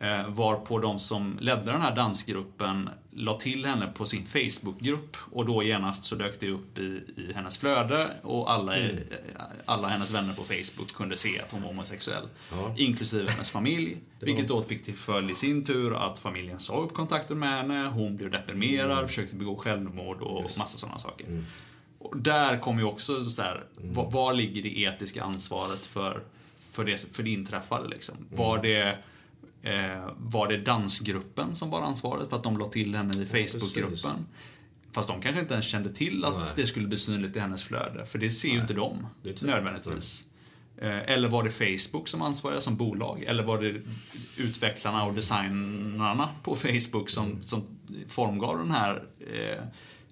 Eh, 0.04 0.28
varpå 0.28 0.80
de 0.80 1.00
som 1.00 1.38
ledde 1.42 1.72
den 1.72 1.82
här 1.82 1.96
dansgruppen 1.96 2.90
la 3.12 3.34
till 3.34 3.66
henne 3.66 3.88
på 3.88 4.06
sin 4.06 4.26
Facebookgrupp 4.26 5.18
och 5.32 5.46
då 5.46 5.64
genast 5.64 6.04
så 6.04 6.16
dök 6.16 6.40
det 6.40 6.50
upp 6.50 6.78
i, 6.78 7.02
i 7.18 7.34
hennes 7.36 7.58
flöde 7.58 8.10
och 8.22 8.52
alla, 8.52 8.76
mm. 8.78 8.98
alla 9.66 9.88
hennes 9.88 10.12
vänner 10.12 10.34
på 10.34 10.42
Facebook 10.42 10.96
kunde 10.96 11.16
se 11.16 11.40
att 11.40 11.52
hon 11.52 11.62
var 11.62 11.70
homosexuell. 11.70 12.24
Ja. 12.52 12.76
Inklusive 12.78 13.32
hennes 13.32 13.52
familj. 13.52 13.98
Vilket 14.20 14.48
då 14.48 14.62
fick 14.62 14.84
till 14.84 14.94
följd 14.94 15.32
i 15.32 15.36
sin 15.36 15.66
tur 15.66 15.94
att 15.94 16.20
familjen 16.20 16.60
sa 16.60 16.82
upp 16.82 16.94
kontakten 16.94 17.40
med 17.40 17.50
henne, 17.50 17.88
hon 17.88 18.18
blev 18.18 18.32
deprimerad, 18.32 18.98
mm. 18.98 19.08
försökte 19.08 19.36
begå 19.36 19.56
självmord 19.56 20.22
och 20.22 20.42
yes. 20.42 20.60
massa 20.60 20.78
sådana 20.78 20.98
saker. 20.98 21.26
Mm. 21.28 21.46
Och 22.00 22.18
där 22.18 22.58
kommer 22.58 22.80
ju 22.80 22.86
också 22.86 23.24
så 23.24 23.42
här, 23.42 23.64
mm. 23.82 23.94
var, 23.94 24.12
var, 24.12 24.34
ligger 24.34 24.64
det 24.64 24.80
etiska 24.80 25.24
ansvaret 25.24 25.86
för, 25.86 26.24
för, 26.74 26.86
det, 26.86 27.16
för 27.16 27.24
det 27.24 27.30
inträffade 27.30 27.88
liksom? 27.88 28.16
Var 28.30 28.58
mm. 28.58 28.72
det 28.72 28.98
eh, 29.64 30.10
var 30.18 30.48
det 30.48 30.58
dansgruppen 30.58 31.56
som 31.56 31.70
bar 31.70 31.82
ansvaret 31.82 32.30
för 32.30 32.38
att 32.38 32.44
de 32.44 32.58
la 32.58 32.66
till 32.66 32.96
henne 32.96 33.24
i 33.24 33.26
Facebookgruppen. 33.26 34.26
Fast 34.92 35.10
de 35.10 35.22
kanske 35.22 35.42
inte 35.42 35.54
ens 35.54 35.66
kände 35.66 35.94
till 35.94 36.26
att 36.26 36.38
Nej. 36.38 36.48
det 36.56 36.66
skulle 36.66 36.88
bli 36.88 36.98
synligt 36.98 37.36
i 37.36 37.40
hennes 37.40 37.64
flöde, 37.64 38.06
för 38.06 38.20
det 38.20 38.30
ser 38.30 38.48
Nej. 38.48 38.56
ju 38.56 38.62
inte 38.62 38.74
de 38.74 39.08
nödvändigtvis. 39.42 40.26
Eh, 40.78 41.10
eller 41.10 41.28
var 41.28 41.44
det 41.44 41.50
Facebook 41.50 42.08
som 42.08 42.22
ansvarade 42.22 42.62
som 42.62 42.76
bolag? 42.76 43.24
Eller 43.24 43.44
var 43.44 43.62
det 43.62 43.82
utvecklarna 44.38 45.06
och 45.06 45.14
designarna 45.14 46.30
på 46.44 46.56
Facebook 46.56 47.10
som, 47.10 47.26
mm. 47.26 47.44
som 47.44 47.64
formgav 48.08 48.58
den 48.58 48.72
här 48.72 49.04
eh, 49.20 49.64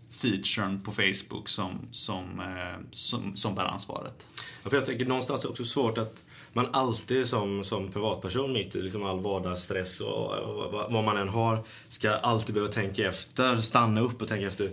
featuren 0.09 0.81
på 0.81 0.91
Facebook 0.91 1.49
som, 1.49 1.79
som, 1.91 2.39
eh, 2.39 2.79
som, 2.91 3.35
som 3.35 3.55
bär 3.55 3.65
ansvaret? 3.65 4.27
Ja, 4.63 4.69
för 4.69 4.77
jag 4.77 4.85
tänker 4.85 5.05
någonstans 5.05 5.41
är 5.41 5.47
det 5.47 5.49
också 5.49 5.65
svårt 5.65 5.97
att 5.97 6.23
man 6.53 6.67
alltid 6.71 7.27
som, 7.27 7.63
som 7.63 7.91
privatperson 7.91 8.53
mitt 8.53 8.75
i 8.75 8.81
liksom 8.81 9.03
all 9.03 9.19
vardagsstress 9.19 10.01
och, 10.01 10.33
och, 10.33 10.91
vad 10.91 11.03
man 11.03 11.17
än 11.17 11.29
har 11.29 11.63
ska 11.87 12.11
alltid 12.11 12.55
behöva 12.55 12.73
tänka 12.73 13.09
efter, 13.09 13.55
stanna 13.55 14.01
upp 14.01 14.21
och 14.21 14.27
tänka 14.27 14.47
efter 14.47 14.69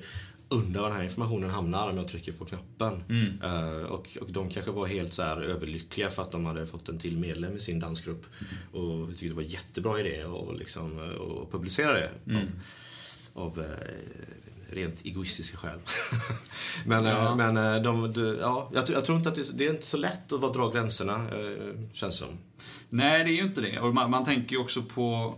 undrar 0.48 0.80
var 0.80 0.88
den 0.88 0.98
här 0.98 1.04
informationen 1.04 1.50
hamnar 1.50 1.90
om 1.90 1.96
jag 1.96 2.08
trycker 2.08 2.32
på 2.32 2.44
knappen. 2.44 3.02
Mm. 3.08 3.42
Uh, 3.42 3.82
och, 3.82 4.18
och 4.20 4.32
de 4.32 4.48
kanske 4.48 4.72
var 4.72 4.86
helt 4.86 5.12
så 5.12 5.22
här 5.22 5.42
överlyckliga 5.42 6.10
för 6.10 6.22
att 6.22 6.32
de 6.32 6.46
hade 6.46 6.66
fått 6.66 6.88
en 6.88 6.98
till 6.98 7.18
medlem 7.18 7.56
i 7.56 7.60
sin 7.60 7.80
dansgrupp. 7.80 8.26
Mm. 8.40 8.84
Och 8.84 9.10
vi 9.10 9.12
tyckte 9.12 9.28
det 9.28 9.34
var 9.34 9.42
en 9.42 9.48
jättebra 9.48 10.00
idé 10.00 10.22
att 10.22 10.58
liksom, 10.58 10.98
och 10.98 11.52
publicera 11.52 11.92
det. 11.92 12.10
Mm. 12.26 12.46
Av, 13.34 13.48
av 13.48 13.58
uh, 13.58 13.64
rent 14.72 15.04
egoistiska 15.04 15.56
skäl. 15.56 15.78
men 16.86 17.04
ja. 17.04 17.28
Eh, 17.28 17.36
men 17.36 17.56
eh, 17.56 17.82
de, 17.82 18.12
de, 18.12 18.38
ja, 18.40 18.70
jag, 18.74 18.84
jag, 18.90 19.04
tror 19.04 19.18
inte 19.18 19.28
att 19.28 19.34
det, 19.34 19.58
det, 19.58 19.66
är 19.66 19.70
inte 19.70 19.86
så 19.86 19.96
lätt 19.96 20.32
att 20.32 20.54
dra 20.54 20.70
gränserna, 20.70 21.14
eh, 21.14 21.74
känns 21.92 22.16
som. 22.16 22.28
Nej, 22.88 23.24
det 23.24 23.30
är 23.30 23.34
ju 23.34 23.42
inte 23.42 23.60
det. 23.60 23.80
Och 23.80 23.94
man, 23.94 24.10
man 24.10 24.24
tänker 24.24 24.52
ju 24.52 24.58
också 24.58 24.82
på, 24.82 25.34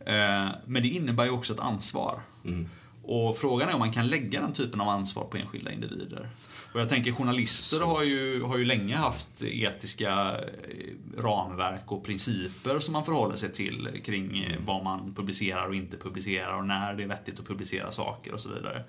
Eh, 0.00 0.54
men 0.66 0.82
det 0.82 0.88
innebär 0.88 1.24
ju 1.24 1.30
också 1.30 1.52
ett 1.52 1.60
ansvar. 1.60 2.20
Mm. 2.44 2.68
Och 3.04 3.36
frågan 3.36 3.68
är 3.68 3.72
om 3.72 3.78
man 3.78 3.92
kan 3.92 4.06
lägga 4.08 4.40
den 4.40 4.52
typen 4.52 4.80
av 4.80 4.88
ansvar 4.88 5.24
på 5.24 5.36
enskilda 5.36 5.72
individer. 5.72 6.28
Och 6.72 6.80
jag 6.80 6.88
tänker 6.88 7.12
journalister 7.12 7.80
har 7.80 8.02
ju, 8.02 8.42
har 8.42 8.58
ju 8.58 8.64
länge 8.64 8.96
haft 8.96 9.42
etiska 9.42 10.10
eh, 10.38 11.20
ramverk 11.22 11.92
och 11.92 12.04
principer 12.04 12.78
som 12.78 12.92
man 12.92 13.04
förhåller 13.04 13.36
sig 13.36 13.52
till 13.52 13.88
kring 14.04 14.38
eh, 14.38 14.58
vad 14.66 14.84
man 14.84 15.14
publicerar 15.14 15.66
och 15.68 15.74
inte 15.74 15.96
publicerar 15.96 16.56
och 16.58 16.64
när 16.66 16.94
det 16.94 17.02
är 17.02 17.06
vettigt 17.08 17.40
att 17.40 17.46
publicera 17.46 17.90
saker 17.90 18.32
och 18.34 18.40
så 18.40 18.48
vidare. 18.48 18.84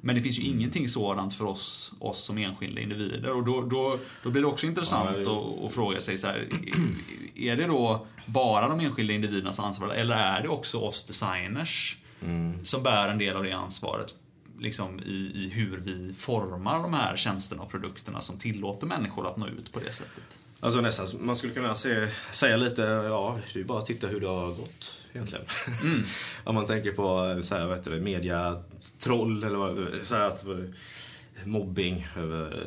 Men 0.00 0.14
det 0.14 0.22
finns 0.22 0.38
ju 0.38 0.42
ingenting 0.42 0.88
sådant 0.88 1.34
för 1.34 1.44
oss, 1.44 1.92
oss 1.98 2.24
som 2.24 2.38
enskilda 2.38 2.80
individer 2.80 3.30
och 3.32 3.44
då, 3.44 3.60
då, 3.62 3.96
då 4.22 4.30
blir 4.30 4.42
det 4.42 4.48
också 4.48 4.66
intressant 4.66 5.10
Ja, 5.12 5.16
det- 5.16 5.30
att, 5.58 5.64
att 5.64 5.74
fråga 5.74 6.00
sig 6.00 6.18
så 6.18 6.26
här, 6.26 6.48
är 7.34 7.56
det 7.56 7.64
då 7.66 8.06
bara 8.26 8.68
de 8.68 8.80
enskilda 8.80 9.12
individernas 9.14 9.60
ansvar 9.60 9.88
eller 9.88 10.16
är 10.16 10.42
det 10.42 10.48
också 10.48 10.78
oss 10.78 11.04
designers 11.04 11.96
som 12.62 12.82
bär 12.82 13.08
en 13.08 13.18
del 13.18 13.36
av 13.36 13.42
det 13.42 13.52
ansvaret 13.52 14.14
liksom 14.58 15.00
i, 15.00 15.32
i 15.34 15.50
hur 15.54 15.76
vi 15.76 16.14
formar 16.14 16.82
de 16.82 16.94
här 16.94 17.16
tjänsterna 17.16 17.62
och 17.62 17.70
produkterna 17.70 18.20
som 18.20 18.38
tillåter 18.38 18.86
människor 18.86 19.28
att 19.28 19.36
nå 19.36 19.48
ut 19.48 19.72
på 19.72 19.80
det 19.80 19.92
sättet. 19.92 20.38
Alltså 20.60 20.80
nästan, 20.80 21.06
man 21.20 21.36
skulle 21.36 21.52
kunna 21.52 21.74
se, 21.74 22.08
säga 22.32 22.56
lite, 22.56 22.82
ja, 22.82 23.38
det 23.52 23.60
är 23.60 23.64
bara 23.64 23.78
att 23.78 23.86
titta 23.86 24.06
hur 24.06 24.20
det 24.20 24.26
har 24.26 24.48
gått 24.48 25.02
egentligen. 25.12 25.44
Om 26.44 26.54
man 26.54 26.66
tänker 26.66 26.92
på 26.92 27.38
så 27.42 27.54
här, 27.54 27.66
vad 27.66 27.76
heter 27.76 27.90
det, 27.90 28.00
mediatroll 28.00 29.44
eller 29.44 29.56
vad, 29.56 29.88
så 30.02 30.14
här 30.14 30.26
att 30.26 30.44
mobbing 31.44 32.06
över, 32.16 32.64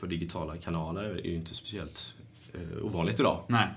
på 0.00 0.06
digitala 0.06 0.56
kanaler 0.56 1.04
är 1.04 1.28
ju 1.28 1.34
inte 1.34 1.54
speciellt 1.54 2.14
eh, 2.54 2.84
ovanligt 2.84 3.20
idag. 3.20 3.44
Nej. 3.48 3.68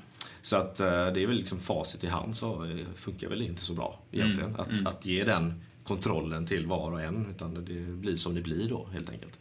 Så 0.47 0.55
att 0.55 0.79
eh, 0.79 0.87
det 0.87 1.23
är 1.23 1.27
väl 1.27 1.35
liksom 1.35 1.59
facit 1.59 2.03
i 2.03 2.07
hand 2.07 2.35
så 2.35 2.63
eh, 2.63 2.85
funkar 2.95 3.29
väl 3.29 3.41
inte 3.41 3.61
så 3.61 3.73
bra 3.73 3.99
egentligen. 4.11 4.55
Att, 4.55 4.85
att 4.85 5.05
ge 5.05 5.23
den 5.23 5.63
kontrollen 5.83 6.45
till 6.45 6.67
var 6.67 6.91
och 6.91 7.01
en 7.01 7.25
utan 7.35 7.53
det 7.53 7.61
blir 7.81 8.15
som 8.15 8.35
det 8.35 8.41
blir 8.41 8.69
då 8.69 8.87
helt 8.93 9.09
enkelt. 9.09 9.39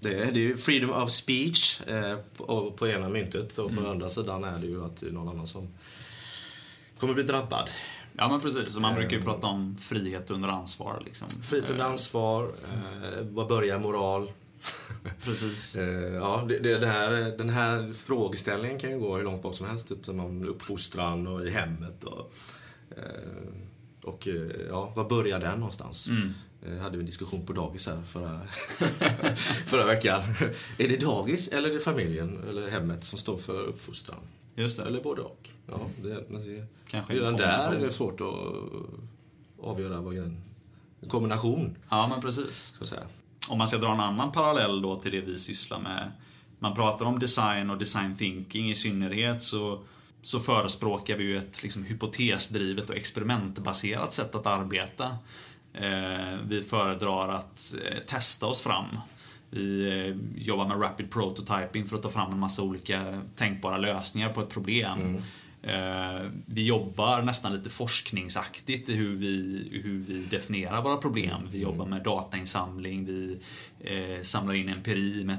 Det, 0.00 0.10
det 0.10 0.40
är 0.40 0.44
ju 0.44 0.56
freedom 0.56 0.90
of 0.90 1.10
speech 1.10 1.80
eh, 1.86 2.16
på, 2.36 2.70
på 2.70 2.88
ena 2.88 3.08
myntet 3.08 3.58
och 3.58 3.68
på 3.68 3.80
den 3.80 3.90
andra 3.90 4.10
sidan 4.10 4.44
är 4.44 4.58
det 4.58 4.66
ju 4.66 4.84
att 4.84 4.96
det 4.96 5.06
är 5.06 5.10
någon 5.10 5.28
annan 5.28 5.46
som 5.46 5.68
kommer 6.98 7.14
bli 7.14 7.22
drabbad. 7.22 7.70
Ja 8.16 8.28
men 8.28 8.40
precis, 8.40 8.72
så 8.72 8.80
man 8.80 8.94
brukar 8.94 9.16
ju 9.16 9.22
prata 9.22 9.46
om 9.46 9.76
frihet 9.78 10.30
under 10.30 10.48
ansvar. 10.48 11.02
Liksom. 11.04 11.28
Frihet 11.42 11.70
under 11.70 11.84
Eh, 11.84 11.90
ansvar, 11.90 12.44
eh, 12.44 13.24
var 13.24 13.48
börjar 13.48 13.78
moral? 13.78 14.30
Precis. 15.24 15.76
Eh, 15.76 16.14
ja, 16.14 16.44
det, 16.48 16.58
det, 16.58 16.78
det 16.78 16.86
här, 16.86 17.10
den 17.38 17.50
här 17.50 17.90
frågeställningen 17.90 18.78
kan 18.78 18.90
ju 18.90 18.98
gå 18.98 19.16
hur 19.16 19.24
långt 19.24 19.42
bak 19.42 19.54
som 19.54 19.66
helst. 19.66 19.88
Typ 19.88 20.04
som 20.04 20.20
om 20.20 20.48
uppfostran 20.48 21.26
och 21.26 21.46
i 21.46 21.50
hemmet. 21.50 22.04
Och, 22.04 22.32
eh, 22.90 24.04
och 24.04 24.28
eh, 24.28 24.50
ja, 24.68 24.92
var 24.96 25.08
börjar 25.08 25.40
den 25.40 25.58
någonstans? 25.58 26.08
Mm. 26.08 26.34
Eh, 26.66 26.78
hade 26.78 26.96
vi 26.96 27.00
en 27.00 27.06
diskussion 27.06 27.46
på 27.46 27.52
dagis 27.52 27.86
här 27.86 28.02
förra, 28.02 28.40
förra 29.66 29.86
veckan. 29.86 30.22
Är 30.78 30.88
det 30.88 31.00
dagis 31.00 31.48
eller 31.48 31.68
är 31.68 31.74
det 31.74 31.80
familjen 31.80 32.42
eller 32.48 32.70
hemmet 32.70 33.04
som 33.04 33.18
står 33.18 33.38
för 33.38 33.62
uppfostran? 33.62 34.20
Just 34.54 34.78
det. 34.78 34.84
Eller 34.84 35.02
både 35.02 35.22
och. 35.22 35.48
Ja, 35.66 35.80
det, 36.02 36.24
men 36.28 36.46
det, 36.46 36.66
Kanske 36.88 37.14
redan 37.14 37.36
där 37.36 37.72
är 37.72 37.86
det 37.86 37.92
svårt 37.92 38.20
att 38.20 38.34
avgöra 39.60 40.00
vad 40.00 40.16
en 40.16 40.48
en 41.00 41.08
kombination, 41.08 41.76
Ja 41.90 42.06
men 42.06 42.20
precis. 42.20 42.74
så 42.76 42.82
att 42.82 42.88
säga. 42.88 43.06
Om 43.48 43.58
man 43.58 43.68
ska 43.68 43.78
dra 43.78 43.92
en 43.92 44.00
annan 44.00 44.32
parallell 44.32 44.82
då 44.82 44.96
till 44.96 45.12
det 45.12 45.20
vi 45.20 45.38
sysslar 45.38 45.78
med. 45.78 46.12
Man 46.58 46.74
pratar 46.74 47.06
om 47.06 47.18
design 47.18 47.70
och 47.70 47.78
design 47.78 48.16
thinking 48.16 48.70
i 48.70 48.74
synnerhet 48.74 49.42
så, 49.42 49.80
så 50.22 50.40
förespråkar 50.40 51.16
vi 51.16 51.24
ju 51.24 51.38
ett 51.38 51.62
liksom, 51.62 51.84
hypotesdrivet 51.84 52.90
och 52.90 52.96
experimentbaserat 52.96 54.12
sätt 54.12 54.34
att 54.34 54.46
arbeta. 54.46 55.16
Eh, 55.74 56.38
vi 56.48 56.62
föredrar 56.62 57.28
att 57.28 57.74
eh, 57.84 57.98
testa 57.98 58.46
oss 58.46 58.60
fram. 58.60 58.98
Vi 59.50 59.88
eh, 59.88 60.42
jobbar 60.42 60.66
med 60.66 60.82
rapid 60.82 61.10
prototyping 61.10 61.86
för 61.86 61.96
att 61.96 62.02
ta 62.02 62.10
fram 62.10 62.32
en 62.32 62.38
massa 62.38 62.62
olika 62.62 63.22
tänkbara 63.36 63.76
lösningar 63.76 64.32
på 64.32 64.40
ett 64.40 64.50
problem. 64.50 65.00
Mm 65.00 65.22
vi 66.46 66.66
jobbar 66.66 67.22
nästan 67.22 67.52
lite 67.52 67.70
forskningsaktigt 67.70 68.88
i 68.88 68.94
hur 68.94 69.14
vi, 69.14 69.68
hur 69.84 69.98
vi 69.98 70.18
definierar 70.18 70.82
våra 70.82 70.96
problem. 70.96 71.48
Vi 71.50 71.58
jobbar 71.58 71.86
med 71.86 72.02
datainsamling, 72.02 73.04
vi 73.04 73.38
eh, 73.80 74.22
samlar 74.22 74.54
in 74.54 74.68
empiri 74.68 75.24
med 75.24 75.36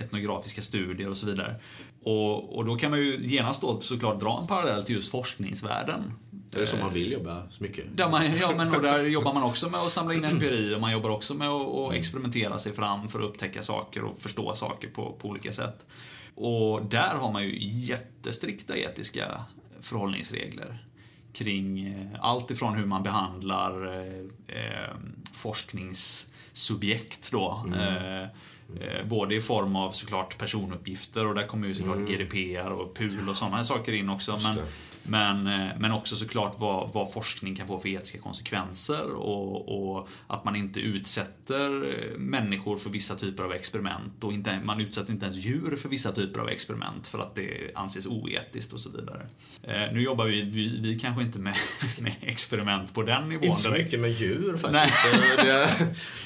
etnografiska, 0.00 0.62
studier 0.62 1.10
och 1.10 1.16
så 1.16 1.26
vidare. 1.26 1.54
Och, 2.02 2.56
och 2.56 2.64
då 2.64 2.76
kan 2.76 2.90
man 2.90 3.00
ju 3.00 3.26
genast 3.26 3.60
då 3.60 3.80
såklart 3.80 4.20
dra 4.20 4.40
en 4.40 4.46
parallell 4.46 4.84
till 4.84 4.94
just 4.94 5.10
forskningsvärlden. 5.10 6.12
Är 6.54 6.60
det 6.60 6.66
så 6.66 6.76
man 6.76 6.92
vill 6.92 7.12
jobba 7.12 7.50
så 7.50 7.62
mycket? 7.62 7.84
Där, 7.96 8.10
man, 8.10 8.34
ja, 8.34 8.52
men 8.56 8.74
och 8.74 8.82
där 8.82 9.04
jobbar 9.04 9.34
man 9.34 9.42
också 9.42 9.70
med 9.70 9.80
att 9.80 9.92
samla 9.92 10.14
in 10.14 10.24
empiri 10.24 10.74
och 10.74 10.80
man 10.80 10.92
jobbar 10.92 11.10
också 11.10 11.34
med 11.34 11.48
att, 11.48 11.68
att 11.68 11.94
experimentera 11.94 12.58
sig 12.58 12.72
fram 12.72 13.08
för 13.08 13.18
att 13.18 13.24
upptäcka 13.24 13.62
saker 13.62 14.04
och 14.04 14.18
förstå 14.18 14.54
saker 14.54 14.88
på, 14.88 15.12
på 15.12 15.28
olika 15.28 15.52
sätt. 15.52 15.86
Och 16.34 16.86
där 16.86 17.14
har 17.14 17.32
man 17.32 17.42
ju 17.42 17.58
jättestrikta 17.60 18.76
etiska 18.76 19.44
förhållningsregler 19.80 20.84
kring 21.32 21.86
eh, 21.86 22.20
allt 22.20 22.50
ifrån 22.50 22.74
hur 22.74 22.86
man 22.86 23.02
behandlar 23.02 23.86
eh, 23.86 24.58
eh, 24.58 24.96
forskningssubjekt 25.32 27.32
då. 27.32 27.66
Eh, 27.76 28.22
eh, 28.22 29.06
både 29.08 29.34
i 29.34 29.40
form 29.40 29.76
av 29.76 29.90
såklart 29.90 30.38
personuppgifter 30.38 31.26
och 31.26 31.34
där 31.34 31.46
kommer 31.46 31.68
ju 31.68 31.74
såklart 31.74 32.08
GDPR 32.08 32.70
och 32.70 32.94
PUL 32.94 33.28
och 33.28 33.36
sådana 33.36 33.64
saker 33.64 33.92
in 33.92 34.08
också. 34.08 34.32
Men. 34.32 34.58
Men, 35.06 35.46
eh, 35.46 35.68
men 35.78 35.92
också 35.92 36.16
såklart 36.16 36.54
vad, 36.58 36.92
vad 36.92 37.12
forskning 37.12 37.56
kan 37.56 37.66
få 37.66 37.78
för 37.78 37.88
etiska 37.88 38.18
konsekvenser 38.18 39.10
och, 39.10 39.96
och 39.98 40.08
att 40.26 40.44
man 40.44 40.56
inte 40.56 40.80
utsätter 40.80 41.88
eh, 41.88 42.18
människor 42.18 42.76
för 42.76 42.90
vissa 42.90 43.14
typer 43.14 43.44
av 43.44 43.52
experiment 43.52 44.24
och 44.24 44.32
inte, 44.32 44.60
man 44.64 44.80
utsätter 44.80 45.12
inte 45.12 45.24
ens 45.24 45.36
djur 45.36 45.76
för 45.76 45.88
vissa 45.88 46.12
typer 46.12 46.40
av 46.40 46.48
experiment 46.48 47.06
för 47.06 47.18
att 47.18 47.34
det 47.34 47.70
anses 47.74 48.06
oetiskt 48.06 48.72
och 48.72 48.80
så 48.80 48.90
vidare. 48.90 49.26
Eh, 49.62 49.92
nu 49.92 50.02
jobbar 50.02 50.24
vi, 50.24 50.42
vi, 50.42 50.80
vi 50.80 50.98
kanske 51.00 51.22
inte 51.22 51.38
med, 51.38 51.54
med 52.00 52.14
experiment 52.20 52.94
på 52.94 53.02
den 53.02 53.28
nivån 53.28 53.44
Inte 53.44 53.60
så 53.60 53.70
direkt. 53.70 53.84
mycket 53.84 54.00
med 54.00 54.10
djur 54.10 54.58
Nej. 54.72 54.88
faktiskt. 54.88 55.36
Det, 55.36 55.42
det, 55.42 55.68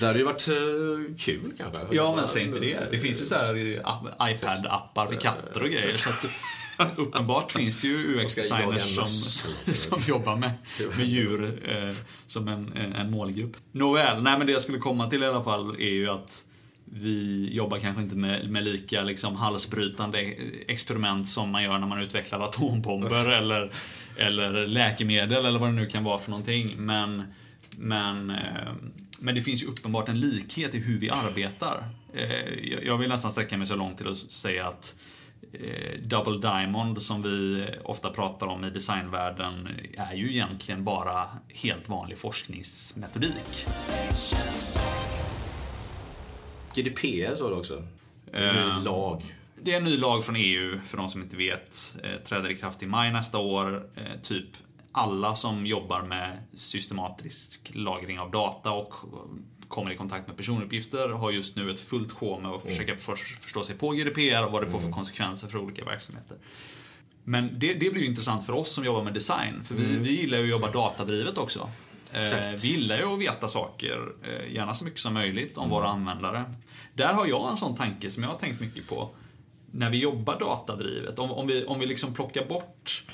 det 0.01 0.07
hade 0.07 0.19
ju 0.19 0.25
varit 0.25 0.49
eh, 0.49 1.17
kul 1.19 1.53
kanske. 1.59 1.83
Ja, 1.91 2.17
men 2.17 2.27
säg 2.27 2.45
inte 2.45 2.61
det. 2.61 2.91
Det 2.91 2.99
finns 2.99 3.21
ju 3.21 3.25
så 3.25 3.35
här 3.35 3.55
iPad-appar 4.21 5.07
för 5.07 5.21
katter 5.21 5.63
och 5.63 5.69
grejer. 5.69 5.93
Uppenbart 6.97 7.53
finns 7.53 7.77
det 7.77 7.87
ju 7.89 8.21
UX-designers 8.21 8.95
som, 8.95 9.75
som 9.75 10.03
jobbar 10.07 10.37
med, 10.37 10.53
med 10.97 11.07
djur 11.07 11.63
eh, 11.69 11.95
som 12.27 12.49
en, 12.49 12.73
en 12.77 13.11
målgrupp. 13.11 13.57
Nåväl, 13.73 14.23
nej 14.23 14.39
men 14.39 14.47
det 14.47 14.53
jag 14.53 14.61
skulle 14.63 14.79
komma 14.79 15.11
till 15.11 15.23
i 15.23 15.27
alla 15.27 15.45
fall 15.45 15.75
är 15.75 15.91
ju 15.91 16.11
att 16.11 16.45
vi 16.85 17.49
jobbar 17.53 17.79
kanske 17.79 18.03
inte 18.03 18.17
med, 18.17 18.51
med 18.51 18.65
lika 18.65 19.03
liksom, 19.03 19.37
halsbrytande 19.37 20.19
experiment 20.69 21.29
som 21.29 21.51
man 21.51 21.63
gör 21.63 21.79
när 21.79 21.87
man 21.87 22.01
utvecklar 22.01 22.41
atombomber 22.41 23.31
eller, 23.31 23.73
eller 24.17 24.67
läkemedel 24.67 25.47
eller 25.47 25.59
vad 25.59 25.69
det 25.69 25.75
nu 25.75 25.87
kan 25.87 26.05
vara 26.05 26.19
för 26.19 26.31
någonting. 26.31 26.75
Men, 26.77 27.23
men, 27.71 28.31
eh, 28.31 28.73
men 29.21 29.35
det 29.35 29.43
finns 29.43 29.63
ju 29.63 29.67
uppenbart 29.67 30.09
en 30.09 30.21
likhet 30.21 30.75
i 30.75 30.79
hur 30.79 30.99
vi 30.99 31.11
arbetar. 31.11 31.89
Eh, 32.15 32.85
jag- 32.85 32.99
vill 32.99 33.09
nästan 33.09 33.31
sträcka 33.31 33.57
mig 33.57 33.67
så 33.67 33.77
långt 33.77 33.99
till 33.99 34.09
att 34.09 34.17
säga 34.17 34.67
att 34.67 34.95
Double 36.03 36.39
Diamond 36.39 37.03
som 37.03 37.23
vi 37.23 37.67
ofta 37.85 38.11
pratar 38.11 38.47
om 38.47 38.65
i 38.65 38.71
designvärlden 38.71 39.69
är 39.97 40.15
ju 40.15 40.31
egentligen 40.33 40.85
bara 40.85 41.29
helt 41.55 41.89
vanlig 41.89 42.19
forskningsmetodik. 42.19 43.67
GDPR 46.75 47.35
sa 47.35 47.49
du 47.49 47.55
också. 47.55 47.83
Det 48.33 48.39
är 48.39 48.55
Eh. 48.55 48.63
en 48.73 48.79
ny 48.79 48.85
lag. 48.85 49.23
det 49.63 49.73
är 49.73 49.77
en 49.77 49.85
ny 49.85 49.97
lag 49.97 50.25
från 50.25 50.37
EU, 50.37 50.81
för 50.81 50.97
de 50.97 51.09
som 51.09 51.23
inte 51.23 51.37
vet. 51.37 51.97
Eh, 52.03 52.23
träder 52.25 52.51
i 52.51 52.57
kraft 52.57 52.83
i 52.83 52.87
maj 52.87 53.13
nästa 53.13 53.39
år. 53.39 53.87
Eh, 53.97 54.21
typ 54.23 54.49
alla 54.93 55.35
som 55.35 55.67
jobbar 55.67 56.03
med 56.03 56.39
systematisk 56.57 57.71
lagring 57.75 58.19
av 58.19 58.31
data 58.31 58.73
och 58.73 58.95
kommer 59.69 59.93
i 59.93 59.97
kontakt 59.97 60.29
med 60.29 60.37
personuppgifter 60.37 61.09
har 61.09 61.31
just 61.31 61.57
nu 61.57 61.71
ett 61.71 61.81
fullt 61.81 62.13
sjå 62.13 62.39
med 62.41 62.51
att 62.51 62.63
försöka 62.63 62.97
för, 62.97 63.15
förstå 63.15 63.65
sig 63.65 63.77
på 63.77 63.91
GDPR 63.91 64.45
och 64.45 64.53
vad 64.53 64.63
det 64.63 64.71
får 64.71 64.79
för 64.79 64.91
konsekvenser 64.91 65.49
för 65.49 65.59
olika 65.59 65.85
verksamheter. 65.85 66.37
Men 67.25 67.59
det, 67.59 67.75
det 67.75 67.91
blir 67.91 68.01
ju 68.01 68.07
intressant 68.07 68.47
för 68.47 68.53
oss 68.53 68.73
som 68.73 68.85
jobbar 68.85 69.03
med 69.03 69.15
design, 69.15 69.65
för 69.65 69.75
vi, 69.75 69.97
vi 69.97 70.21
gillar 70.21 70.39
ju 70.39 70.45
att 70.45 70.51
jobba 70.51 70.71
datadrivet 70.71 71.39
också. 71.39 71.71
Eh, 72.13 72.19
Exakt. 72.19 72.65
vi 72.65 72.69
gillar 72.69 72.97
ju 72.97 73.05
att 73.05 73.21
veta 73.21 73.49
saker, 73.49 74.09
eh, 74.23 74.55
gärna 74.55 74.75
så 74.75 74.85
mycket 74.85 75.01
som 75.01 75.15
möjligt, 75.15 75.57
om 75.57 75.71
våra 75.71 75.89
användare. 75.89 76.45
Där 76.95 77.13
har 77.13 77.27
jag 77.27 77.51
en 77.51 77.57
sån 77.57 77.77
tanke 77.77 78.11
som 78.11 78.23
jag 78.23 78.31
har 78.31 78.37
tänkt 78.37 78.61
mycket 78.61 78.89
på 78.89 79.11
när 79.71 79.91
vi 79.91 79.99
jobbar 79.99 80.39
datadrivet. 80.39 81.19
Om, 81.19 81.33
om, 81.33 81.47
vi, 81.47 81.65
om 81.65 81.81
vi 81.81 81.87
liksom 81.87 82.15
plockar 82.15 82.47
bort 82.47 83.05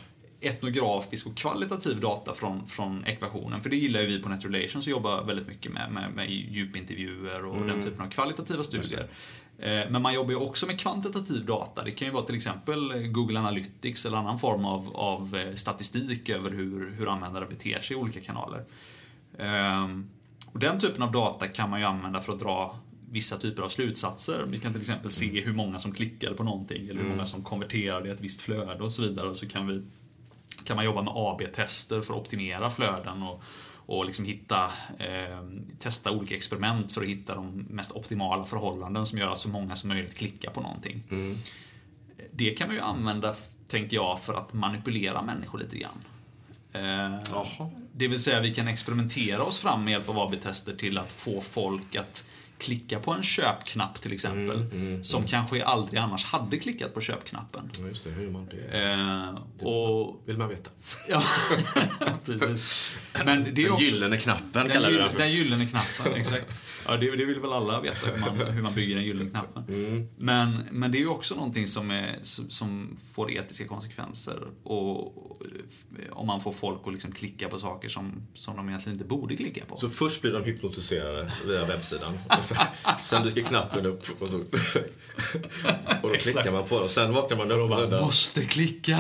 etnografisk 0.47 1.27
och 1.27 1.37
kvalitativ 1.37 2.01
data 2.01 2.35
från, 2.35 2.67
från 2.67 3.05
ekvationen. 3.05 3.61
För 3.61 3.71
det 3.71 3.77
gillar 3.77 4.01
ju 4.01 4.07
vi 4.07 4.23
på 4.23 4.29
NetRelations 4.29 4.77
att 4.77 4.87
jobba 4.87 5.23
väldigt 5.23 5.49
mycket 5.49 5.73
med, 5.73 5.93
med, 5.93 6.13
med 6.15 6.31
djupintervjuer 6.31 7.45
och 7.45 7.67
den 7.67 7.83
typen 7.83 8.01
av 8.07 8.11
kvalitativa 8.11 8.63
studier. 8.63 9.07
Eh, 9.59 9.91
Men 9.91 10.03
man 10.03 10.15
jobbar 10.15 10.31
ju 10.31 10.37
också 10.37 10.67
med 10.67 10.79
kvantitativ 10.81 11.45
data. 11.45 11.85
Det 11.85 11.91
kan 11.91 12.09
ju 12.09 12.15
vara 12.15 12.25
till 12.25 12.37
exempel 12.37 12.93
Google 13.07 13.39
Analytics 13.39 14.07
eller 14.07 14.17
annan 14.19 14.39
form 14.39 14.65
av, 14.65 14.97
av 14.97 15.37
eh, 15.37 15.55
statistik 15.55 16.29
över 16.29 16.51
hur, 16.51 16.91
hur 16.99 17.09
användare 17.09 17.47
beter 17.47 17.81
sig 17.81 17.97
i 17.97 18.01
olika 18.01 18.21
kanaler. 18.21 18.65
Ehm, 19.39 20.09
Och 20.53 20.61
den 20.61 20.81
typen 20.81 21.03
av 21.03 21.13
data 21.13 21.47
kan 21.47 21.71
man 21.71 21.81
ju 21.81 21.87
använda 21.87 22.21
för 22.21 22.33
att 22.33 22.41
dra 22.41 22.79
vissa 23.11 23.39
typer 23.39 23.63
av 23.63 23.69
slutsatser. 23.69 24.47
Vi 24.49 24.59
kan 24.59 24.73
till 24.73 24.81
exempel 24.81 25.11
se 25.11 25.41
hur 25.41 25.53
många 25.53 25.79
som 25.79 25.93
klickade 25.93 26.35
på 26.35 26.43
någonting 26.43 26.89
eller 26.89 27.01
hur 27.03 27.09
många 27.09 27.25
som 27.25 27.43
konverterade 27.43 28.09
i 28.09 28.13
ett 28.13 28.21
visst 28.21 28.41
flöde 28.43 28.83
och 28.85 28.93
så 28.93 29.03
vidare. 29.03 29.29
Och 29.29 29.37
så 29.37 29.49
kan, 29.49 29.67
vi, 29.67 29.83
kan 30.65 30.77
man 30.77 30.85
jobba 30.85 31.03
med 31.03 31.13
AB-tester 31.17 32.01
för 32.01 32.15
att 32.15 32.21
optimera 32.21 32.71
flöden 32.71 33.23
och, 33.23 33.43
och 33.87 34.05
liksom 34.05 34.25
hitta, 34.25 34.65
eh, 34.99 35.41
testa 35.79 36.11
olika 36.11 36.37
experiment 36.37 36.93
för 36.93 37.03
att 37.03 37.09
hitta 37.09 37.35
de 37.35 37.67
mest 37.71 37.93
optimala 37.93 38.45
förhållanden 38.45 39.07
som 39.07 39.19
gör 39.19 39.31
att 39.31 39.39
så 39.39 39.49
många 39.49 39.77
som 39.77 39.89
möjligt 39.89 40.15
klickar 40.15 40.51
på 40.51 40.61
någonting. 40.61 41.03
Det 42.31 42.51
kan 42.51 42.69
man 42.69 42.77
ju 42.77 42.83
använda, 42.83 43.35
tänker 43.69 43.97
jag, 43.97 44.21
för 44.21 44.35
att 44.35 44.53
manipulera 44.53 45.23
människor 45.23 45.59
lite 45.59 45.79
grann. 45.79 46.05
Eh, 46.73 47.19
det 47.93 48.09
vill 48.09 48.23
säga, 48.23 48.41
vi 48.41 48.55
kan 48.55 48.69
experimentera 48.69 49.43
oss 49.43 49.61
fram 49.61 49.85
med 49.85 49.93
hjälp 49.93 50.09
av 50.09 50.19
AB-tester 50.19 50.77
till 50.77 50.99
att 50.99 51.13
få 51.13 51.41
folk 51.41 51.97
att 51.97 52.27
klicka 52.65 52.99
på 53.01 53.13
en 53.13 53.23
köpknapp 53.23 54.01
till 54.01 54.13
exempel. 54.13 54.57
Mm, 54.73 55.05
som 55.05 55.27
kanske 55.27 55.65
aldrig 55.65 56.01
annars 56.01 56.25
hade 56.25 56.59
klickat 56.59 56.95
på 56.95 57.01
köpknappen. 57.01 57.71
Ja, 57.81 57.89
just 57.89 58.05
det. 58.05 58.11
Hur 58.11 58.23
gör 58.25 58.31
man 58.31 58.47
det? 58.51 58.83
Eh, 59.61 59.67
och, 59.69 60.23
Vill 60.27 60.37
man 60.39 60.49
veta. 60.49 60.71
ja, 61.09 61.23
precis. 62.25 62.97
Men 63.25 63.45
det 63.45 63.51
är 63.51 63.55
Den 63.55 63.71
också, 63.73 63.85
gyllene 63.85 64.19
knappen 64.19 64.49
den, 64.53 64.69
kallar 64.71 64.91
vi 64.91 64.97
den 64.97 65.11
för. 65.11 65.19
den 65.19 65.31
gyllene 65.33 65.67
knappen, 65.67 66.15
exakt. 66.15 66.47
Ja, 66.87 66.97
det, 66.97 67.17
det 67.17 67.25
vill 67.25 67.41
väl 67.41 67.53
alla 67.53 67.81
veta 67.81 68.07
hur 68.11 68.21
man, 68.21 68.47
hur 68.53 68.63
man 68.63 68.75
bygger 68.75 68.97
den 68.97 69.05
gyllene 69.05 69.31
knappen. 69.31 69.65
Mm. 69.69 70.09
Men, 70.17 70.63
men 70.71 70.93
det 70.93 70.99
är 70.99 71.01
ju 71.01 71.09
också 71.09 71.35
någonting 71.35 71.67
som, 71.69 71.91
är, 71.91 72.19
som- 72.23 72.97
får 73.15 73.31
etiska 73.33 73.67
konsekvenser. 73.67 74.43
Och, 74.63 75.01
och 75.31 75.43
om 76.11 76.27
man 76.27 76.41
får 76.41 76.53
folk 76.53 76.81
att 76.87 76.93
liksom 76.93 77.13
klicka 77.13 77.49
på 77.49 77.59
saker 77.59 77.89
som, 77.89 78.23
som 78.35 78.57
de 78.57 78.69
egentligen 78.69 78.95
inte 78.95 79.09
borde 79.09 79.37
klicka 79.37 79.65
på. 79.69 79.77
Så 79.77 79.89
först 79.89 80.23
blir 80.23 80.33
de 80.33 80.45
hypnotiserade 80.45 81.33
via 81.47 81.65
webbsidan. 81.65 82.19
Och 82.39 82.45
sen, 82.45 82.57
sen 83.03 83.23
dyker 83.25 83.43
knappen 83.43 83.87
upp 83.87 84.23
och, 84.23 84.29
så, 84.29 84.37
och 84.37 84.45
då 86.03 86.15
Exakt. 86.15 86.33
klickar 86.35 86.53
man 86.53 86.65
på 86.65 86.79
det. 86.79 86.85
Och 86.85 86.91
sen 86.91 87.13
vaknar 87.13 87.37
man 87.37 87.51
upp 87.53 87.71
och 87.71 87.83
undrar. 87.83 88.01
Måste 88.01 88.45
klicka! 88.45 88.99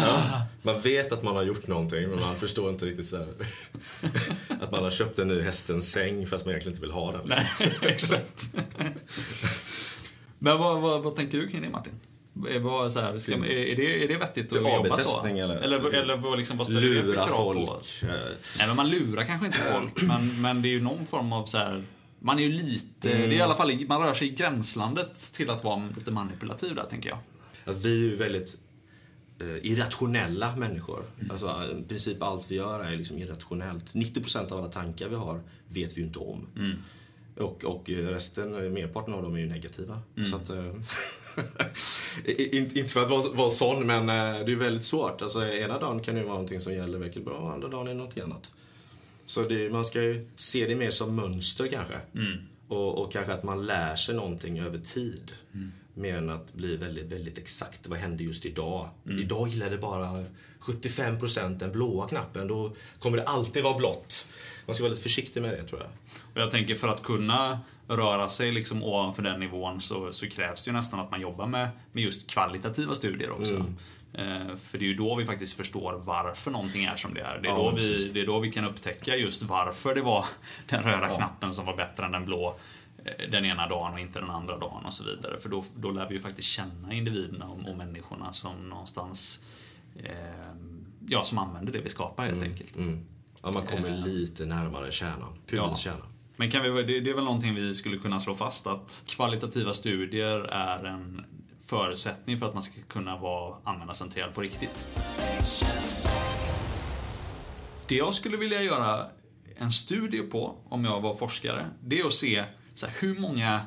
Man 0.62 0.80
vet 0.80 1.12
att 1.12 1.22
man 1.22 1.36
har 1.36 1.42
gjort 1.42 1.66
någonting 1.66 2.08
men 2.08 2.20
man 2.20 2.34
förstår 2.36 2.70
inte 2.70 2.86
riktigt 2.86 3.06
så 3.06 3.16
här. 3.16 3.28
Att 4.60 4.70
man 4.72 4.82
har 4.84 4.90
köpt 4.90 5.18
en 5.18 5.28
ny 5.28 5.40
hästens 5.40 5.90
säng 5.92 6.26
fast 6.26 6.44
man 6.44 6.52
egentligen 6.52 6.72
inte 6.76 6.80
vill 6.86 6.90
ha 6.94 7.12
den. 7.12 7.20
Nej, 7.24 7.46
exakt. 7.82 8.54
Men 10.38 10.58
vad, 10.58 10.80
vad, 10.80 11.02
vad 11.02 11.16
tänker 11.16 11.38
du 11.38 11.48
kring 11.48 11.62
det 11.62 11.68
Martin? 11.68 11.92
Är, 12.48 12.58
vad, 12.58 12.92
så 12.92 13.00
här, 13.00 13.18
ska, 13.18 13.32
är, 13.32 13.44
är, 13.44 13.76
det, 13.76 14.04
är 14.04 14.08
det 14.08 14.16
vettigt 14.16 14.56
att 14.56 14.62
jobba 14.62 14.98
så? 14.98 15.26
Eller? 15.26 15.56
Eller, 15.56 15.94
eller 15.94 16.16
vad, 16.16 16.38
liksom, 16.38 16.56
vad 16.56 16.66
ställer 16.66 16.80
det 16.80 17.02
för 17.02 17.08
Lura 17.08 17.26
krav 17.26 17.36
folk. 17.36 17.68
på? 17.68 17.80
Nej, 18.58 18.66
men 18.66 18.76
man 18.76 18.90
lurar 18.90 19.24
kanske 19.24 19.46
inte 19.46 19.58
folk, 19.58 20.02
men, 20.08 20.40
men 20.42 20.62
det 20.62 20.68
är 20.68 20.70
ju 20.70 20.80
någon 20.80 21.06
form 21.06 21.32
av 21.32 21.46
så 21.46 21.58
här... 21.58 21.84
Man 22.18 22.38
är 22.38 22.42
ju 22.42 22.48
lite... 22.48 22.88
Det 23.00 23.12
är 23.12 23.32
i 23.32 23.40
alla 23.40 23.54
fall, 23.54 23.86
man 23.88 24.02
rör 24.02 24.14
sig 24.14 24.28
i 24.28 24.30
gränslandet 24.30 25.32
till 25.32 25.50
att 25.50 25.64
vara 25.64 25.88
lite 25.96 26.10
manipulativ 26.10 26.74
där, 26.74 26.84
tänker 26.84 27.08
jag. 27.08 27.18
Att 27.64 27.76
vi 27.76 27.92
är 27.92 28.10
ju 28.10 28.16
väldigt 28.16 28.58
eh, 29.40 29.72
irrationella 29.72 30.56
människor. 30.56 31.04
Alltså, 31.30 31.62
I 31.80 31.88
princip 31.88 32.22
allt 32.22 32.50
vi 32.50 32.56
gör 32.56 32.80
är 32.80 32.96
liksom 32.96 33.18
irrationellt. 33.18 33.94
90% 33.94 34.52
av 34.52 34.58
alla 34.58 34.68
tankar 34.68 35.08
vi 35.08 35.16
har 35.16 35.40
vet 35.68 35.96
vi 35.96 36.00
ju 36.00 36.06
inte 36.06 36.18
om. 36.18 36.46
Och, 37.36 37.64
och 37.64 37.88
resten, 37.88 38.72
merparten 38.74 39.14
av 39.14 39.22
dem 39.22 39.34
är 39.34 39.38
ju 39.38 39.46
negativa. 39.46 40.00
Så 40.30 40.36
att, 40.36 40.50
eh, 40.50 40.74
in- 42.24 42.70
inte 42.78 42.84
för 42.84 43.04
att 43.04 43.10
vara, 43.10 43.28
vara 43.32 43.50
sån, 43.50 43.86
men 43.86 44.00
eh, 44.08 44.44
det 44.46 44.52
är 44.52 44.56
väldigt 44.56 44.84
svårt. 44.84 45.22
Alltså, 45.22 45.46
ena 45.46 45.78
dagen 45.78 46.00
kan 46.00 46.14
det 46.14 46.20
ju 46.20 46.26
vara 46.26 46.34
någonting 46.34 46.60
som 46.60 46.72
gäller 46.74 46.98
verkligen 46.98 47.24
bra, 47.28 47.52
andra 47.52 47.68
dagen 47.68 47.86
är 47.86 47.90
det 47.90 47.96
någonting 47.96 48.22
annat. 48.22 48.52
Så 49.26 49.42
det, 49.42 49.70
man 49.72 49.84
ska 49.84 50.02
ju 50.02 50.26
se 50.36 50.66
det 50.66 50.74
mer 50.74 50.90
som 50.90 51.14
mönster 51.16 51.68
kanske. 51.68 51.94
Och, 52.68 52.98
och 52.98 53.12
kanske 53.12 53.32
att 53.32 53.44
man 53.44 53.66
lär 53.66 53.96
sig 53.96 54.14
någonting 54.14 54.58
över 54.60 54.78
tid. 54.78 55.32
Mer 55.94 56.16
än 56.18 56.30
att 56.30 56.54
bli 56.54 56.76
väldigt, 56.76 57.04
väldigt 57.12 57.38
exakt. 57.38 57.86
Vad 57.86 57.98
hände 57.98 58.24
just 58.24 58.46
idag? 58.46 58.88
Idag 59.20 59.48
gillade 59.48 59.78
bara 59.78 60.24
75% 60.60 61.58
den 61.58 61.72
blåa 61.72 62.08
knappen. 62.08 62.48
Då 62.48 62.72
kommer 62.98 63.16
det 63.16 63.24
alltid 63.24 63.62
vara 63.62 63.78
blått. 63.78 64.28
Man 64.66 64.74
ska 64.74 64.84
vara 64.84 64.90
lite 64.90 65.02
försiktig 65.02 65.42
med 65.42 65.50
det 65.50 65.62
tror 65.62 65.80
jag. 65.80 65.90
Och 66.34 66.40
jag 66.40 66.50
tänker 66.50 66.74
för 66.74 66.88
att 66.88 67.02
kunna 67.02 67.58
röra 67.88 68.28
sig 68.28 68.52
liksom 68.52 68.82
ovanför 68.82 69.22
den 69.22 69.40
nivån 69.40 69.80
så, 69.80 70.12
så 70.12 70.28
krävs 70.28 70.62
det 70.62 70.68
ju 70.68 70.72
nästan 70.72 71.00
att 71.00 71.10
man 71.10 71.20
jobbar 71.20 71.46
med, 71.46 71.68
med 71.92 72.04
just 72.04 72.30
kvalitativa 72.30 72.94
studier 72.94 73.30
också. 73.30 73.54
Eh, 74.14 74.56
för 74.56 74.78
det 74.78 74.84
är 74.84 74.88
ju 74.88 74.94
då 74.94 75.14
vi 75.14 75.24
faktiskt 75.24 75.56
förstår 75.56 76.00
varför 76.04 76.50
någonting 76.50 76.84
är 76.84 76.96
som 76.96 77.14
det 77.14 77.20
är. 77.20 77.38
Det 77.42 77.48
är, 77.48 77.52
Ja, 77.52 77.56
då, 77.56 77.70
vi, 77.70 77.76
precis. 77.76 78.12
det 78.12 78.20
är 78.20 78.26
då 78.26 78.38
vi 78.38 78.52
kan 78.52 78.64
upptäcka 78.64 79.16
just 79.16 79.42
varför 79.42 79.94
det 79.94 80.02
var 80.02 80.24
den 80.68 80.82
röda 80.82 81.08
knappen 81.08 81.54
som 81.54 81.66
var 81.66 81.76
bättre 81.76 82.06
än 82.06 82.12
den 82.12 82.24
blå 82.24 82.56
eh, 83.04 83.30
den 83.30 83.44
ena 83.44 83.68
dagen 83.68 83.92
och 83.92 84.00
inte 84.00 84.20
den 84.20 84.30
andra 84.30 84.58
dagen 84.58 84.84
och 84.86 84.94
så 84.94 85.04
vidare. 85.04 85.36
För 85.40 85.48
då, 85.48 85.64
då 85.76 85.90
lär 85.90 86.08
vi 86.08 86.14
ju 86.14 86.20
faktiskt 86.20 86.48
känna 86.48 86.92
individerna 86.92 87.46
och, 87.46 87.68
och 87.68 87.76
människorna 87.76 88.32
som 88.32 88.68
någonstans 88.68 89.40
eh, 89.96 90.12
ja, 91.08 91.24
som 91.24 91.38
använder 91.38 91.72
det 91.72 91.80
vi 91.80 91.88
skapar 91.88 92.24
helt 92.24 92.42
enkelt. 92.42 92.76
Mm. 92.76 93.06
Ja, 93.44 93.50
man 93.50 93.66
kommer 93.66 93.90
lite 93.90 94.46
närmare 94.46 94.92
kärnan. 94.92 95.38
Pudelns 95.46 95.86
Ja. 95.86 95.92
kärna. 95.92 96.04
Men 96.36 96.50
kan 96.50 96.62
vi, 96.62 96.82
det, 96.82 97.00
det 97.00 97.10
är 97.10 97.14
väl 97.14 97.24
någonting 97.24 97.54
vi 97.54 97.74
skulle 97.74 97.98
kunna 97.98 98.20
slå 98.20 98.34
fast 98.34 98.66
att 98.66 99.02
kvalitativa 99.06 99.74
studier 99.74 100.38
är 100.40 100.84
en 100.84 101.24
förutsättning 101.60 102.38
för 102.38 102.46
att 102.46 102.54
man 102.54 102.62
ska 102.62 102.80
kunna 102.88 103.16
vara 103.18 103.56
användarcentrerad 103.64 104.34
på 104.34 104.40
riktigt. 104.40 104.98
Det 107.88 107.94
jag 107.94 108.14
skulle 108.14 108.36
vilja 108.36 108.62
göra 108.62 109.06
en 109.56 109.70
studie 109.70 110.22
på, 110.22 110.56
om 110.68 110.84
jag 110.84 111.00
var 111.00 111.14
forskare, 111.14 111.66
det 111.82 112.00
är 112.00 112.06
att 112.06 112.12
se 112.12 112.44
så 112.74 112.86
här, 112.86 112.94
hur 113.02 113.20
många 113.20 113.60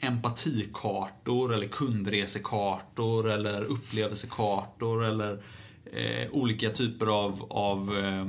empatikartor 0.00 1.54
eller 1.54 1.68
kundresekartor 1.68 3.30
eller 3.30 3.64
upplevelsekartor 3.64 5.04
eller 5.04 5.42
eh, 5.92 6.30
olika 6.32 6.70
typer 6.70 7.06
av, 7.06 7.46
av 7.50 7.98
eh, 7.98 8.20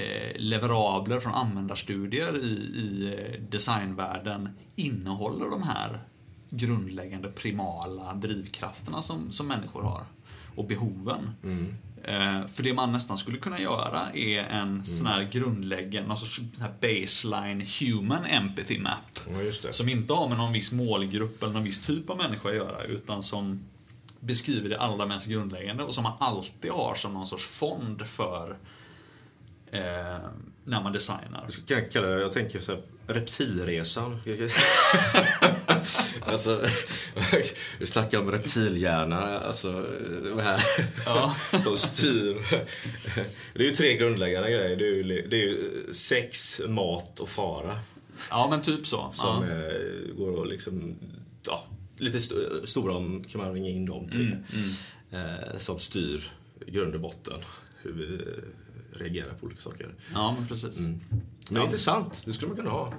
eh, 0.00 0.36
leverabler 0.36 1.20
från 1.20 1.34
användarstudier 1.34 2.36
i, 2.36 2.48
i 2.48 3.14
designvärlden 3.50 4.48
innehåller 4.76 5.50
de 5.50 5.62
här 5.62 6.02
grundläggande 6.50 7.28
primala 7.28 8.14
drivkrafterna 8.14 9.02
som, 9.02 9.32
som 9.32 9.48
människor 9.48 9.82
har 9.82 10.02
och 10.56 10.66
behoven. 10.66 11.30
Eh, 12.04 12.46
för 12.46 12.62
det 12.62 12.74
man 12.74 12.92
nästan 12.92 13.18
skulle 13.18 13.38
kunna 13.38 13.60
göra 13.60 14.12
är 14.14 14.42
en 14.42 14.84
sån 14.84 15.06
här 15.06 15.28
grundläggande, 15.32 16.16
sorts 16.16 16.36
sån 16.36 16.46
här 16.60 16.72
baseline 16.80 17.66
human 17.80 18.24
empathy 18.24 18.78
map. 18.78 18.94
Ja. 19.62 19.72
Som 19.72 19.88
inte 19.88 20.12
har 20.12 20.28
med 20.28 20.38
någon 20.38 20.52
viss 20.52 20.72
målgrupp 20.72 21.42
eller 21.42 21.52
någon 21.52 21.64
viss 21.64 21.80
typ 21.80 22.10
av 22.10 22.16
människa 22.16 22.48
att 22.48 22.54
göra, 22.54 22.84
utan 22.84 23.22
som 23.22 23.60
beskriver 24.20 24.68
det 24.68 24.80
allra 24.80 25.06
mest 25.06 25.26
grundläggande 25.26 25.84
och 25.84 25.94
som 25.94 26.02
man 26.02 26.12
alltid 26.20 26.70
har 26.70 26.94
som 26.94 27.14
någon 27.14 27.26
sorts 27.26 27.46
fond 27.46 28.06
för 28.06 28.56
eh, 29.70 30.18
när 30.64 30.82
man 30.82 30.92
designar. 30.92 31.40
Jag 31.44 31.52
skulle 31.52 31.80
kalla 31.80 32.06
det, 32.06 32.20
jag 32.20 32.32
tänker 32.32 32.58
så 32.58 32.72
här, 32.72 32.82
reptilresan. 33.06 34.20
alltså, 36.20 36.60
vi 37.78 37.86
snackar 37.86 38.18
om 38.18 38.32
reptilhjärna, 38.32 39.38
alltså 39.38 39.72
det 40.36 40.42
här 40.42 40.62
Ja. 41.06 41.34
som 41.62 41.76
styr. 41.76 42.46
Det 43.54 43.62
är 43.62 43.66
ju 43.66 43.74
tre 43.74 43.96
grundläggande 43.96 44.50
grejer. 44.50 44.76
Det 44.76 44.84
är 44.84 44.94
ju, 44.94 45.26
det 45.28 45.36
är 45.36 45.46
ju 45.46 45.70
sex, 45.92 46.60
mat 46.68 47.20
och 47.20 47.28
fara. 47.28 47.78
Ja, 48.30 48.46
men 48.50 48.62
typ 48.62 48.86
så. 48.86 49.10
Som 49.12 49.48
ja. 49.48 50.14
går 50.16 50.42
att 50.42 50.48
liksom, 50.48 50.98
ja, 51.46 51.64
lite 51.98 52.16
st 52.20 52.34
stora 52.64 52.94
kan 53.28 53.40
man 53.40 53.52
ringa 53.54 53.68
in 53.68 53.86
dem 53.86 54.08
till. 54.08 54.26
Mm, 54.26 54.42
Eh, 55.10 55.56
som 55.58 55.78
styr 55.78 56.24
grund 56.66 56.94
och 56.94 57.00
botten 57.00 57.40
hur 57.82 57.92
vi 57.92 58.20
reagerar 58.98 59.30
på 59.40 59.46
olika 59.46 59.60
saker. 59.60 59.94
Ja, 60.14 60.34
men 60.38 60.48
precis. 60.48 60.78
Men 60.80 61.00
Ja. 61.50 61.64
intressant, 61.64 62.22
det 62.24 62.32
skulle 62.32 62.48
man 62.48 62.56
kunna 62.56 62.70
ha. 62.70 62.92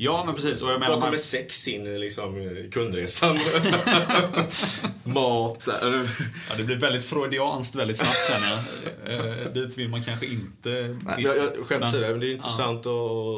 Ja, 0.00 0.22
men 0.26 0.34
precis. 0.34 0.62
Och 0.62 0.70
jag 0.70 0.80
menar, 0.80 0.94
Var 0.94 1.00
kommer 1.00 1.10
man, 1.12 1.18
sex 1.18 1.68
in 1.68 1.86
i 1.86 1.98
liksom, 1.98 2.36
eh, 2.36 2.70
kundresan? 2.70 3.36
Mat. 5.04 5.68
ja, 6.48 6.56
det 6.56 6.64
blir 6.64 6.76
väldigt 6.76 7.04
freudianskt 7.04 7.74
väldigt 7.74 7.96
snabbt 7.96 8.28
känner 8.28 8.50
jag. 8.50 8.64
Eh, 9.12 9.52
dit 9.52 9.78
vill 9.78 9.88
man 9.88 10.02
kanske 10.02 10.26
inte... 10.26 10.70
Nej, 10.70 10.96
men 11.04 11.22
jag, 11.22 11.36
jag 11.36 11.66
skämt 11.66 11.84
åsido, 11.84 12.06
men 12.10 12.20
det 12.20 12.26
är 12.26 12.34
intressant 12.34 12.86
att, 12.86 12.86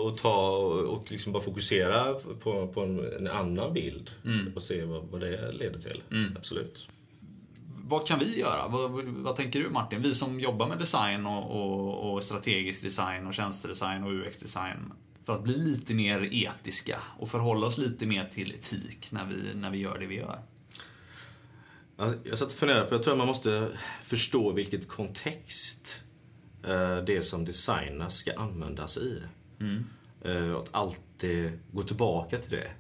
att 0.07 0.18
ta 0.18 0.51
och, 0.51 0.81
och 0.81 1.11
liksom 1.12 1.33
bara 1.33 1.42
fokusera 1.42 2.14
på, 2.14 2.66
på 2.66 2.81
en, 2.81 3.12
en 3.18 3.29
annan 3.29 3.73
bild 3.73 4.11
och 4.55 4.62
se 4.62 4.85
vad, 4.85 5.05
vad 5.11 5.20
det 5.20 5.53
leder 5.53 5.81
till. 5.81 6.03
Absolut. 6.37 6.88
Vad 7.85 8.07
kan 8.07 8.18
vi 8.18 8.40
göra? 8.40 8.68
Vad, 8.68 8.90
vad 9.05 9.37
tänker 9.37 9.61
du 9.61 9.70
Martin? 9.70 10.03
Vi 10.03 10.14
som 10.14 10.40
jobbar 10.40 10.68
med 10.68 10.79
design 10.79 11.27
och, 11.27 11.51
och, 11.51 12.12
och 12.12 12.23
strategisk 12.23 12.83
design 12.83 13.27
och 13.27 13.35
tjänstedesign 13.35 14.05
och 14.05 14.12
UX-design. 14.12 14.92
För 15.31 15.37
att 15.37 15.45
bli 15.45 15.57
lite 15.57 15.95
mer 15.95 16.29
etiska 16.33 16.99
och 17.19 17.29
förhålla 17.29 17.66
oss 17.66 17.79
lite 17.79 18.07
mer 18.07 18.29
till 18.29 18.53
etik 18.55 19.12
när 19.12 19.27
vi, 19.27 19.55
när 19.55 19.71
vi 19.71 19.79
gör 19.79 19.99
det 19.99 20.07
vi 20.07 20.16
gör. 20.16 20.43
Jag, 21.97 22.14
jag 22.25 22.38
satt 22.38 22.49
och 22.49 22.59
funderade 22.59 22.87
på, 22.87 22.95
jag 22.95 23.03
tror 23.03 23.12
att 23.12 23.19
man 23.19 23.27
måste 23.27 23.69
förstå 24.03 24.53
vilket 24.53 24.88
kontext 24.88 26.05
eh, 26.66 26.97
det 26.97 27.23
som 27.23 27.45
designas 27.45 28.16
ska 28.16 28.33
användas 28.37 28.97
i. 28.97 29.23
Eh, 30.23 30.53
och 30.53 30.62
att 30.62 30.69
alltid 30.71 31.59
gå 31.73 31.83
tillbaka 31.83 32.38
till 32.38 32.51
det. 32.51 32.71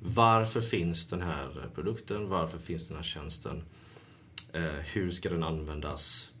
Varför 0.00 0.60
finns 0.60 1.06
den 1.06 1.22
här 1.22 1.70
produkten? 1.74 2.28
Varför 2.28 2.58
finns 2.58 2.88
den 2.88 2.96
här 2.96 3.04
tjänsten? 3.04 3.62
Eh, 4.52 4.62
hur 4.92 5.10
ska 5.10 5.30
den 5.30 5.42
användas? 5.42 6.32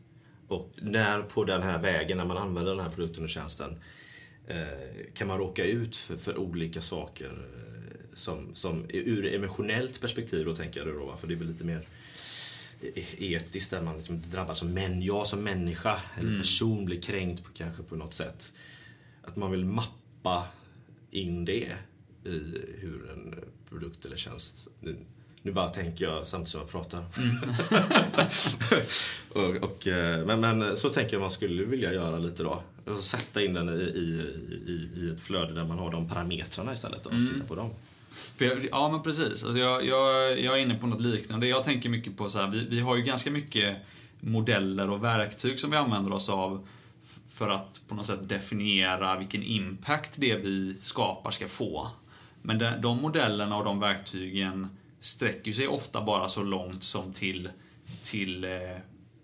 Och 0.48 0.72
när 0.76 1.22
på 1.22 1.44
den 1.44 1.62
här 1.62 1.78
vägen, 1.78 2.18
när 2.18 2.24
man 2.24 2.36
använder 2.36 2.74
den 2.74 2.84
här 2.84 2.90
produkten 2.90 3.24
och 3.24 3.30
tjänsten, 3.30 3.70
eh, 3.70 3.78
kan 5.14 5.28
man 5.28 5.38
råka 5.38 5.64
ut 5.64 5.96
för, 5.96 6.16
för 6.16 6.38
olika 6.38 6.80
saker 6.80 7.26
eh, 7.26 8.14
som, 8.14 8.54
som 8.54 8.84
ur 8.88 9.34
emotionellt 9.34 10.00
perspektiv 10.00 10.44
då 10.44 10.56
tänker 10.56 10.86
jag 10.86 10.94
då, 10.94 11.04
va? 11.04 11.16
för 11.16 11.26
det 11.26 11.34
är 11.34 11.38
väl 11.38 11.48
lite 11.48 11.64
mer 11.64 11.86
e- 12.94 13.34
etiskt 13.34 13.70
där 13.70 13.80
man 13.80 13.96
liksom 13.96 14.22
drabbas 14.30 14.58
som 14.58 14.74
män, 14.74 15.02
jag 15.02 15.26
som 15.26 15.44
människa 15.44 16.00
eller 16.18 16.38
person 16.38 16.84
blir 16.84 17.00
kränkt 17.00 17.44
på, 17.44 17.50
kanske 17.52 17.82
på 17.82 17.96
något 17.96 18.14
sätt. 18.14 18.52
Att 19.22 19.36
man 19.36 19.50
vill 19.50 19.64
mappa 19.64 20.48
in 21.10 21.44
det 21.44 21.72
i 22.24 22.40
hur 22.78 23.10
en 23.10 23.34
produkt 23.68 24.04
eller 24.04 24.16
tjänst 24.16 24.68
nu, 25.42 25.52
bara 25.52 25.68
tänker 25.68 26.04
jag 26.04 26.26
samtidigt 26.26 26.50
som 26.50 26.60
jag 26.60 26.70
pratar. 26.70 26.98
och, 29.32 29.70
och, 29.70 29.86
eh, 29.86 30.26
men, 30.26 30.40
men 30.40 30.76
så 30.76 30.88
tänker 30.88 31.12
jag 31.12 31.20
man 31.20 31.30
skulle 31.30 31.64
vilja 31.64 31.92
göra 31.92 32.18
lite 32.18 32.42
då. 32.42 32.62
Alltså 32.86 33.02
sätta 33.02 33.42
in 33.42 33.54
den 33.54 33.68
i, 33.68 33.72
i, 33.72 34.34
i, 34.66 34.88
i 34.96 35.10
ett 35.10 35.20
flöde 35.20 35.54
där 35.54 35.64
man 35.64 35.78
har 35.78 35.92
de 35.92 36.08
parametrarna 36.08 36.72
istället 36.72 37.06
och 37.06 37.12
titta 37.12 37.44
på 37.44 37.54
dem. 37.54 37.70
Jag, 38.38 38.68
ja, 38.70 38.88
men 38.88 39.02
precis. 39.02 39.44
Alltså 39.44 39.58
jag, 39.58 39.86
jag, 39.86 40.40
jag 40.40 40.58
är 40.58 40.60
inne 40.60 40.78
på 40.78 40.86
något 40.86 41.00
liknande. 41.00 41.46
Jag 41.46 41.64
tänker 41.64 41.88
mycket 41.88 42.16
på 42.16 42.30
så 42.30 42.38
här, 42.38 42.48
vi, 42.48 42.66
vi 42.66 42.80
har 42.80 42.96
ju 42.96 43.02
ganska 43.02 43.30
mycket 43.30 43.76
modeller 44.20 44.90
och 44.90 45.04
verktyg 45.04 45.60
som 45.60 45.70
vi 45.70 45.76
använder 45.76 46.12
oss 46.12 46.28
av 46.28 46.66
för 47.26 47.48
att 47.48 47.82
på 47.88 47.94
något 47.94 48.06
sätt 48.06 48.28
definiera 48.28 49.18
vilken 49.18 49.42
impact 49.42 50.14
det 50.16 50.36
vi 50.36 50.74
skapar 50.74 51.30
ska 51.30 51.48
få. 51.48 51.90
Men 52.42 52.58
de, 52.58 52.80
de 52.82 53.02
modellerna 53.02 53.56
och 53.56 53.64
de 53.64 53.80
verktygen 53.80 54.68
sträcker 55.00 55.52
sig 55.52 55.68
ofta 55.68 56.04
bara 56.04 56.28
så 56.28 56.42
långt 56.42 56.82
som 56.82 57.12
till, 57.12 57.48
till 58.02 58.44
eh, 58.44 58.50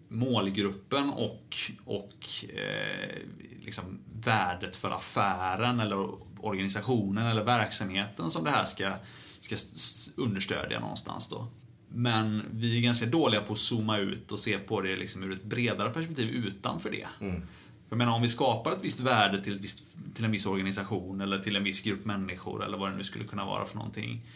målgruppen 0.09 1.11
och, 1.11 1.57
och 1.85 2.45
eh, 2.55 3.19
liksom 3.65 3.99
värdet 4.25 4.77
för 4.77 4.91
affären 4.91 5.81
eller 5.81 6.09
organisationen 6.41 7.27
eller 7.27 7.45
verksamheten 7.45 8.31
som 8.31 8.45
det 8.45 8.51
här 8.51 8.65
ska, 8.65 8.93
ska 9.41 9.57
understödja 10.17 10.81
någonstans 10.81 11.29
då. 11.29 11.49
Men 11.89 12.43
vi 12.51 12.79
är 12.79 12.83
ganska 12.83 13.07
dåliga 13.07 13.41
på 13.41 13.53
att 13.53 13.59
zooma 13.59 13.99
ut 13.99 14.33
och 14.33 14.39
se 14.39 14.59
på 14.59 14.81
det 14.81 14.97
liksom 14.97 15.23
ur 15.23 15.33
ett 15.33 15.45
bredare 15.45 15.91
perspektiv 15.91 16.29
utanför 16.29 16.91
det. 16.91 17.07
Jag 17.89 17.99
menar, 17.99 18.13
om 18.13 18.23
vi 18.23 18.29
skapar 18.29 18.73
ett 18.73 18.85
visst 18.85 19.01
värde 19.01 19.45
till, 19.45 19.57
ett 19.57 19.63
visst, 19.63 19.97
till 20.15 20.25
en 20.25 20.31
viss 20.31 20.47
organisation 20.47 21.21
eller 21.21 21.39
till 21.39 21.57
en 21.57 21.65
viss 21.65 21.81
grupp 21.81 22.05
människor 22.05 22.65
eller 22.65 22.79
vad 22.79 22.91
det 22.91 22.97
nu 22.97 23.05
skulle 23.05 23.25
kunna 23.25 23.45
vara 23.45 23.65
för 23.65 23.77
någonting. 23.77 24.27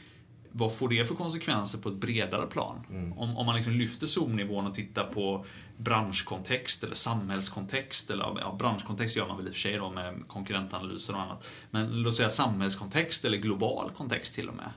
Vad 0.52 0.76
får 0.76 0.88
det 0.88 1.04
för 1.04 1.14
konsekvenser 1.14 1.78
på 1.78 1.88
ett 1.88 1.94
bredare 1.94 2.46
plan? 2.46 2.80
Om, 3.16 3.36
om 3.36 3.46
man 3.46 3.54
liksom 3.54 3.72
lyfter 3.72 4.06
zoomnivån 4.06 4.66
och 4.66 4.74
tittar 4.74 5.04
på 5.04 5.44
branschkontext 5.76 6.84
eller 6.84 6.94
samhällskontext. 6.94 8.10
Eller, 8.10 8.24
ja, 8.24 8.56
branschkontext 8.58 9.16
gör 9.16 9.28
man 9.28 9.36
väl 9.36 9.46
i 9.46 9.50
och 9.50 9.54
för 9.54 9.60
sig 9.60 9.76
då 9.76 9.90
med 9.90 10.22
konkurrentanalyser 10.26 11.14
och 11.14 11.20
annat. 11.20 11.48
Men 11.70 12.02
låt 12.02 12.14
säga 12.14 12.30
samhällskontext 12.30 13.24
eller 13.24 13.38
global 13.38 13.90
kontext 13.90 14.34
till 14.34 14.48
och 14.48 14.54
med. 14.54 14.70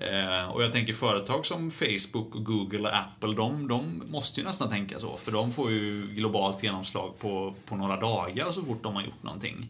Eh, 0.00 0.50
och 0.50 0.62
jag 0.62 0.72
tänker 0.72 0.92
företag 0.92 1.46
som 1.46 1.70
Facebook, 1.70 2.34
och 2.34 2.44
Google 2.44 2.88
och 2.88 2.96
Apple, 2.96 3.34
de, 3.34 3.68
de 3.68 4.02
måste 4.08 4.40
ju 4.40 4.46
nästan 4.46 4.68
tänka 4.68 4.98
så. 4.98 5.16
För 5.16 5.32
de 5.32 5.52
får 5.52 5.70
ju 5.70 6.06
globalt 6.06 6.62
genomslag 6.62 7.18
på, 7.18 7.54
på 7.64 7.76
några 7.76 8.00
dagar 8.00 8.52
så 8.52 8.62
fort 8.62 8.82
de 8.82 8.94
har 8.94 9.02
gjort 9.02 9.22
någonting. 9.22 9.68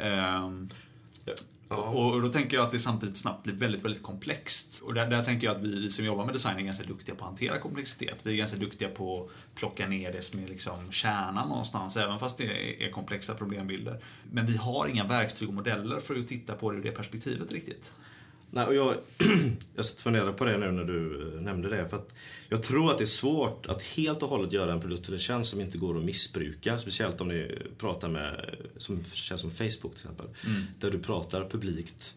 Ehm, 0.00 0.68
Ja. 1.68 1.76
och, 1.76 2.14
och 2.14 2.22
då 2.22 2.28
tänker 2.28 2.56
jag 2.56 2.64
att 2.64 2.72
det 2.72 2.78
samtidigt 2.78 3.16
snabbt 3.16 3.44
blir 3.44 3.54
väldigt, 3.54 3.84
väldigt 3.84 4.02
komplext. 4.02 4.80
Och 4.80 4.94
där, 4.94 5.06
där 5.06 5.22
tänker 5.22 5.46
jag 5.46 5.56
att 5.56 5.64
vi, 5.64 5.80
vi 5.80 5.90
som 5.90 6.04
jobbar 6.04 6.24
med 6.24 6.34
design 6.34 6.58
är 6.58 6.62
ganska 6.62 6.84
duktiga 6.84 7.14
på 7.14 7.24
att 7.24 7.28
hantera 7.28 7.58
komplexitet. 7.58 8.26
Vi 8.26 8.32
är 8.32 8.36
ganska 8.36 8.56
duktiga 8.56 8.88
på 8.88 9.24
att 9.24 9.54
plocka 9.54 9.86
ner 9.86 10.12
det 10.12 10.22
som 10.22 10.40
är 10.40 10.48
liksom 10.48 10.92
kärnan 10.92 11.48
någonstans, 11.48 11.96
även 11.96 12.18
fast 12.18 12.38
det 12.38 12.44
är, 12.44 12.88
är 12.88 12.90
komplexa 12.90 13.34
problembilder. 13.34 14.00
Men 14.32 14.46
vi 14.46 14.56
har 14.56 14.88
inga 14.88 15.04
verktyg 15.04 15.48
och 15.48 15.54
modeller 15.54 16.00
för 16.00 16.18
att 16.18 16.28
titta 16.28 16.54
på 16.54 16.70
det 16.70 16.78
ur 16.78 16.82
det 16.82 16.90
perspektivet 16.90 17.52
riktigt. 17.52 17.92
Nej, 18.50 18.66
och 18.66 18.74
jag, 18.74 18.94
jag 19.76 19.86
funderade 19.86 20.32
på 20.32 20.44
det 20.44 20.58
nu 20.58 20.70
när 20.70 20.84
du 20.84 21.32
eh, 21.34 21.40
nämnde 21.40 21.68
det. 21.68 21.88
För 21.88 21.96
att 21.96 22.14
jag 22.48 22.62
tror 22.62 22.90
att 22.90 22.98
det 22.98 23.04
är 23.04 23.06
svårt 23.06 23.66
att 23.66 23.82
helt 23.82 24.22
och 24.22 24.28
hållet 24.28 24.52
göra 24.52 24.72
en 24.72 24.80
produkt 24.80 25.08
eller 25.08 25.18
tjänst 25.18 25.50
som 25.50 25.60
inte 25.60 25.78
går 25.78 25.98
att 25.98 26.04
missbruka. 26.04 26.78
Speciellt 26.78 27.20
om 27.20 27.28
ni 27.28 27.58
pratar 27.78 28.08
med, 28.08 28.56
som 28.76 29.04
känns 29.04 29.40
som 29.40 29.50
Facebook 29.50 29.80
till 29.80 29.90
exempel. 29.90 30.26
Där 30.80 30.90
du 30.90 30.98
pratar 30.98 31.48
publikt 31.48 32.16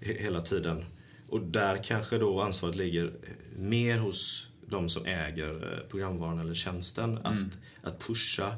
he- 0.00 0.22
hela 0.22 0.40
tiden. 0.40 0.84
Och 1.28 1.40
där 1.40 1.82
kanske 1.84 2.18
då 2.18 2.40
ansvaret 2.40 2.76
ligger 2.76 3.12
mer 3.58 3.98
hos 3.98 4.48
de 4.68 4.88
som 4.88 5.04
äger 5.06 5.72
eh, 5.72 5.88
programvaran 5.90 6.38
eller 6.38 6.54
tjänsten. 6.54 7.18
Att, 7.18 7.58
att 7.82 7.98
pusha 8.06 8.54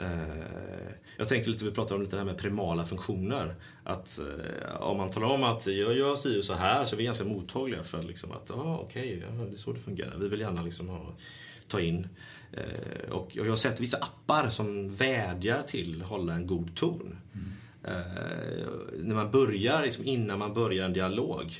Eh, 0.00 0.92
jag 1.16 1.28
tänker 1.28 1.50
lite, 1.50 1.64
vi 1.64 1.70
pratade 1.70 1.94
om 1.94 2.00
lite 2.02 2.16
det 2.16 2.20
här 2.20 2.26
med 2.26 2.38
primala 2.38 2.84
funktioner. 2.84 3.54
Att 3.84 4.18
eh, 4.18 4.76
om 4.80 4.96
man 4.96 5.10
talar 5.10 5.26
om 5.26 5.44
att 5.44 5.66
jag 5.66 5.96
gör 5.96 6.16
si 6.16 6.40
och 6.40 6.44
så 6.44 6.54
här 6.54 6.84
så 6.84 6.94
är 6.94 6.98
vi 6.98 7.04
ganska 7.04 7.24
mottagliga 7.24 7.82
för 7.82 8.02
liksom 8.02 8.32
att, 8.32 8.50
ah, 8.50 8.78
okej, 8.82 9.16
okay, 9.16 9.46
det 9.46 9.52
är 9.52 9.56
så 9.56 9.72
det 9.72 9.80
fungerar. 9.80 10.16
Vi 10.18 10.28
vill 10.28 10.40
gärna 10.40 10.62
liksom 10.62 10.88
ha, 10.88 11.14
ta 11.68 11.80
in. 11.80 12.08
Eh, 12.52 13.10
och 13.10 13.30
jag 13.32 13.44
har 13.44 13.56
sett 13.56 13.80
vissa 13.80 13.96
appar 13.96 14.48
som 14.50 14.94
vädjar 14.94 15.62
till 15.62 16.02
att 16.02 16.08
hålla 16.08 16.34
en 16.34 16.46
god 16.46 16.76
ton. 16.76 17.18
Eh, 17.84 18.66
när 18.98 19.14
man 19.14 19.30
börjar, 19.30 19.82
liksom 19.82 20.04
innan 20.04 20.38
man 20.38 20.54
börjar 20.54 20.84
en 20.84 20.92
dialog 20.92 21.52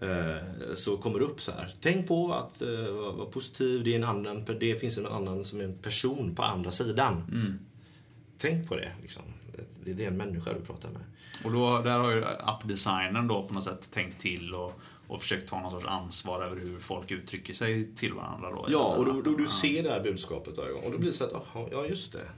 eh, 0.00 0.74
så 0.74 0.96
kommer 0.96 1.18
det 1.18 1.24
upp 1.24 1.40
så 1.40 1.52
här. 1.52 1.72
Tänk 1.80 2.08
på 2.08 2.32
att 2.32 2.62
uh, 2.62 2.90
vara 2.90 3.26
positiv, 3.26 3.84
det, 3.84 3.92
är 3.92 3.96
en 3.96 4.04
annan, 4.04 4.44
det 4.60 4.80
finns 4.80 4.98
en 4.98 5.06
annan 5.06 5.44
som 5.44 5.60
är 5.60 5.64
en 5.64 5.78
person 5.78 6.34
på 6.34 6.42
andra 6.42 6.70
sidan. 6.70 7.24
Mm. 7.32 7.58
Tänk 8.38 8.68
på 8.68 8.76
det. 8.76 8.92
Liksom. 9.02 9.22
Det 9.84 9.92
det 9.92 10.04
är 10.04 10.08
en 10.08 10.16
människa 10.16 10.52
du 10.52 10.60
pratar 10.60 10.90
med. 10.90 11.02
Och 11.44 11.52
då, 11.52 11.82
där 11.82 11.98
har 11.98 12.12
ju 12.12 12.24
appdesignern 12.24 13.28
då 13.28 13.42
på 13.42 13.54
något 13.54 13.64
sätt 13.64 13.90
tänkt 13.90 14.20
till 14.20 14.54
och, 14.54 14.80
och 15.06 15.20
försökt 15.20 15.48
ta 15.48 15.60
någon 15.60 15.70
sorts 15.70 15.86
ansvar 15.86 16.42
över 16.42 16.60
hur 16.60 16.78
folk 16.78 17.10
uttrycker 17.10 17.52
sig 17.52 17.94
till 17.94 18.12
varandra. 18.12 18.50
Då, 18.50 18.66
Ja, 18.68 18.94
och 18.94 19.04
då, 19.04 19.22
då 19.22 19.36
du 19.36 19.46
ser 19.46 19.82
det 19.82 19.90
här 19.90 20.02
budskapet 20.02 20.58
varje 20.58 20.72
gång. 20.72 20.82
Och 20.82 20.92
då 20.92 20.98
blir 20.98 21.10
det 21.10 21.16
så 21.16 21.24
att, 21.24 21.32
aha, 21.32 21.68
ja 21.72 21.86
just 21.86 22.12
det. 22.12 22.28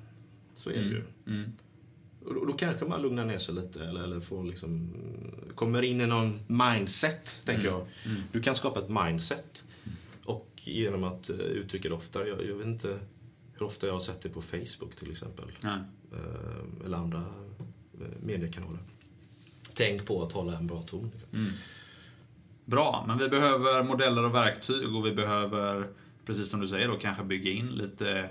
Så 0.57 0.71
är 0.71 0.75
det 0.75 0.89
ju. 0.89 1.05
Och 2.25 2.35
då, 2.35 2.45
då 2.45 2.53
kanske 2.53 2.85
man 2.85 3.03
lugnar 3.03 3.25
ner 3.25 3.39
sig 3.39 3.55
lite 3.55 3.85
eller, 3.85 4.03
eller 4.03 4.21
får 4.21 4.45
liksom, 4.45 4.91
kommer 5.55 5.83
in 5.83 6.01
i 6.01 6.07
någon 6.07 6.41
mindset, 6.47 7.43
tänker 7.45 7.67
jag. 7.67 7.87
Du 8.33 8.43
kan 8.43 8.55
skapa 8.55 8.81
ett 8.81 8.89
mindset. 8.89 9.65
Och 10.25 10.51
genom 10.57 11.05
att 11.05 11.31
uh, 11.31 11.37
uttrycka 11.37 11.89
det 11.89 11.95
oftare. 11.95 12.29
Jag, 12.29 12.47
jag 12.47 12.55
vet 12.55 12.67
inte 12.67 12.99
hur 13.59 13.67
ofta 13.67 13.87
jag 13.87 13.95
har 13.95 14.01
sett 14.01 14.21
det 14.21 14.29
på 14.29 14.43
Facebook 14.43 14.97
till 14.97 15.11
exempel. 15.11 15.45
Eh, 16.13 16.87
eller 16.87 16.97
andra 16.97 17.19
eh, 18.01 18.07
mediekanaler. 18.23 18.79
Tänk 19.75 20.07
på 20.07 20.23
att 20.23 20.33
hålla 20.33 20.59
en 20.59 20.67
bra 20.67 20.83
ton. 20.83 21.11
Bra, 22.65 23.05
men 23.09 23.19
vi 23.19 23.29
behöver 23.29 23.83
modeller 23.83 24.25
och 24.25 24.35
verktyg 24.35 24.95
och 24.97 25.07
vi 25.07 25.13
behöver, 25.13 25.89
precis 26.27 26.51
som 26.51 26.61
du 26.61 26.69
säger, 26.69 26.89
då, 26.89 26.99
kanske 26.99 27.25
bygga 27.25 27.51
in 27.51 27.69
lite, 27.69 28.31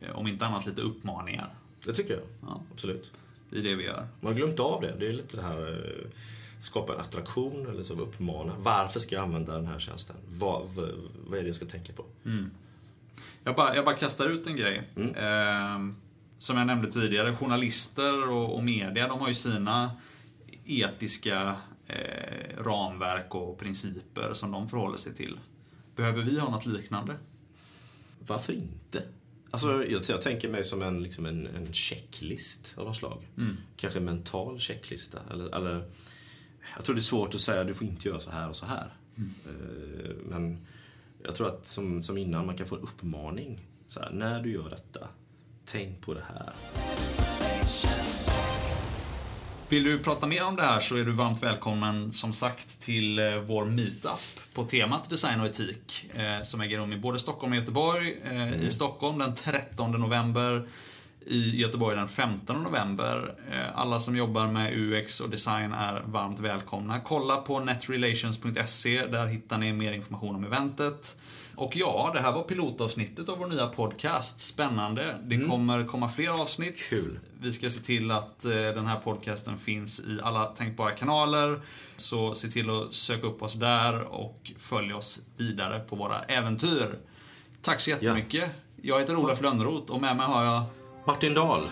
eh, 0.00 0.16
om 0.18 0.26
inte 0.26 0.46
annat, 0.46 0.66
lite 0.66 0.82
uppmaningar 0.82 1.54
Det 1.86 1.92
tycker 1.94 2.14
jag. 2.14 2.22
Ja. 2.42 2.62
Absolut. 2.72 3.12
i 3.52 3.60
det 3.60 3.74
vi 3.74 3.84
gör. 3.84 4.08
Man 4.20 4.32
har 4.32 4.38
glömt 4.38 4.60
av 4.60 4.80
det. 4.80 4.96
Det 4.98 5.06
är 5.08 5.12
lite 5.12 5.36
det 5.36 5.42
här... 5.42 5.72
eh, 5.72 6.10
skapa 6.58 6.94
en 6.94 7.00
attraktion 7.00 7.66
eller 7.70 7.82
som 7.82 8.00
uppmanar. 8.00 8.54
Varför 8.58 9.00
ska 9.00 9.14
jag 9.14 9.24
använda 9.24 9.54
den 9.56 9.66
här 9.66 9.78
tjänsten? 9.78 10.16
Vad, 10.28 10.68
vad, 10.68 10.88
vad 11.26 11.38
är 11.38 11.42
det 11.42 11.48
jag 11.48 11.56
ska 11.56 11.66
tänka 11.66 11.92
på? 11.92 12.04
Jag 13.44 13.56
bara, 13.56 13.76
jag 13.76 13.84
bara 13.84 13.96
kastar 13.96 14.28
ut 14.28 14.46
en 14.46 14.56
grej. 14.56 14.82
Mm. 14.96 15.14
Eh, 15.14 15.94
som 16.38 16.58
jag 16.58 16.66
nämnde 16.66 16.90
tidigare, 16.90 17.36
journalister 17.36 18.30
och, 18.30 18.54
och 18.54 18.64
media, 18.64 19.08
de 19.08 19.20
har 19.20 19.28
ju 19.28 19.34
sina 19.34 19.90
etiska 20.64 21.56
eh, 21.86 22.62
ramverk 22.62 23.34
och 23.34 23.58
principer 23.58 24.34
som 24.34 24.50
de 24.52 24.68
förhåller 24.68 24.96
sig 24.96 25.14
till. 25.14 25.38
Behöver 25.96 26.22
vi 26.22 26.38
ha 26.38 26.50
något 26.50 26.66
liknande? 26.66 27.16
Varför 28.18 28.52
inte? 28.52 29.02
Alltså, 29.50 29.84
jag, 29.84 30.02
jag 30.08 30.22
tänker 30.22 30.48
mig 30.48 30.64
som 30.64 30.82
en, 30.82 31.02
liksom 31.02 31.26
en, 31.26 31.46
en 31.46 31.72
checklist 31.72 32.74
av 32.76 32.86
något 32.86 32.96
slag. 32.96 33.22
Kanske 33.76 33.98
en 33.98 34.04
mental 34.04 34.58
checklista. 34.58 35.18
Eller, 35.30 35.56
eller, 35.56 35.84
jag 36.76 36.84
tror 36.84 36.94
det 36.94 37.00
är 37.00 37.02
svårt 37.02 37.34
att 37.34 37.40
säga 37.40 37.64
du 37.64 37.74
får 37.74 37.86
inte 37.86 38.08
göra 38.08 38.20
så 38.20 38.30
här 38.30 38.48
och 38.48 38.56
så 38.56 38.66
här. 38.66 38.94
Eh, 39.16 40.10
Men 40.24 40.66
jag 41.24 41.34
tror 41.34 41.46
att 41.46 41.66
som, 41.66 42.02
som 42.02 42.18
innan, 42.18 42.46
man 42.46 42.56
kan 42.56 42.66
få 42.66 42.76
en 42.76 42.82
uppmaning. 42.82 43.60
Så 43.86 44.00
här, 44.00 44.10
när 44.10 44.42
du 44.42 44.52
gör 44.52 44.70
detta, 44.70 45.08
tänk 45.64 46.00
på 46.00 46.14
det 46.14 46.24
här. 46.28 46.52
Vill 49.68 49.84
du 49.84 49.98
prata 49.98 50.26
mer 50.26 50.44
om 50.44 50.56
det 50.56 50.62
här 50.62 50.80
så 50.80 50.96
är 50.96 51.04
du 51.04 51.12
varmt 51.12 51.42
välkommen 51.42 52.12
som 52.12 52.32
sagt 52.32 52.80
till 52.80 53.18
eh, 53.18 53.36
vår 53.36 53.64
meetup 53.64 54.54
på 54.54 54.64
temat 54.64 55.10
design 55.10 55.40
och 55.40 55.46
etik 55.46 56.10
eh, 56.14 56.42
som 56.42 56.60
äger 56.60 56.78
rum 56.78 56.92
i 56.92 56.96
både 56.96 57.18
Stockholm 57.18 57.52
och 57.52 57.58
Göteborg. 57.58 58.16
Eh, 58.24 58.62
I 58.62 58.70
Stockholm 58.70 59.18
den 59.18 59.34
13 59.34 59.90
november, 59.92 60.68
i 61.26 61.56
Göteborg 61.56 61.96
den 61.96 62.08
15 62.08 62.62
november. 62.62 63.34
Eh, 63.52 63.78
alla 63.78 64.00
som 64.00 64.16
jobbar 64.16 64.46
med 64.46 64.78
UX 64.78 65.20
och 65.20 65.30
design 65.30 65.72
är 65.72 66.02
varmt 66.06 66.40
välkomna. 66.40 67.00
Kolla 67.00 67.36
på 67.36 67.60
netrelations.se, 67.60 69.06
där 69.06 69.26
hittar 69.26 69.58
ni 69.58 69.72
mer 69.72 69.92
information 69.92 70.34
om 70.34 70.44
eventet. 70.44 71.16
Och 71.56 71.76
ja, 71.76 72.10
det 72.14 72.20
här 72.20 72.32
var 72.32 72.42
pilotavsnittet 72.42 73.28
av 73.28 73.38
vår 73.38 73.46
nya 73.46 73.66
podcast. 73.66 74.40
Spännande. 74.40 75.16
Det 75.22 75.40
kommer 75.40 75.84
komma 75.84 76.08
fler 76.08 76.42
avsnitt. 76.42 76.90
Kul. 76.90 77.18
Vi 77.40 77.52
ska 77.52 77.70
se 77.70 77.82
till 77.82 78.10
att 78.10 78.44
eh, 78.44 78.52
den 78.52 78.86
här 78.86 78.98
podcasten 78.98 79.58
finns 79.58 80.00
i 80.00 80.20
alla 80.22 80.44
tänkbara 80.44 80.90
kanaler. 80.90 81.60
Så 81.96 82.34
se 82.34 82.48
till 82.48 82.70
att 82.70 82.92
söka 82.92 83.26
upp 83.26 83.42
oss 83.42 83.54
där 83.54 84.02
och 84.02 84.52
följ 84.56 84.92
oss 84.94 85.20
vidare 85.36 85.80
på 85.80 85.96
våra 85.96 86.22
äventyr. 86.22 86.98
Tack 87.62 87.80
så 87.80 87.90
jättemycket. 87.90 88.50
Jag 88.82 89.00
heter 89.00 89.16
Olof 89.16 89.42
Lönnroth 89.42 89.92
och 89.92 90.00
med 90.00 90.16
mig 90.16 90.26
har 90.26 90.44
jag 90.44 90.64
Martin 91.06 91.34
Dahl. 91.34 91.68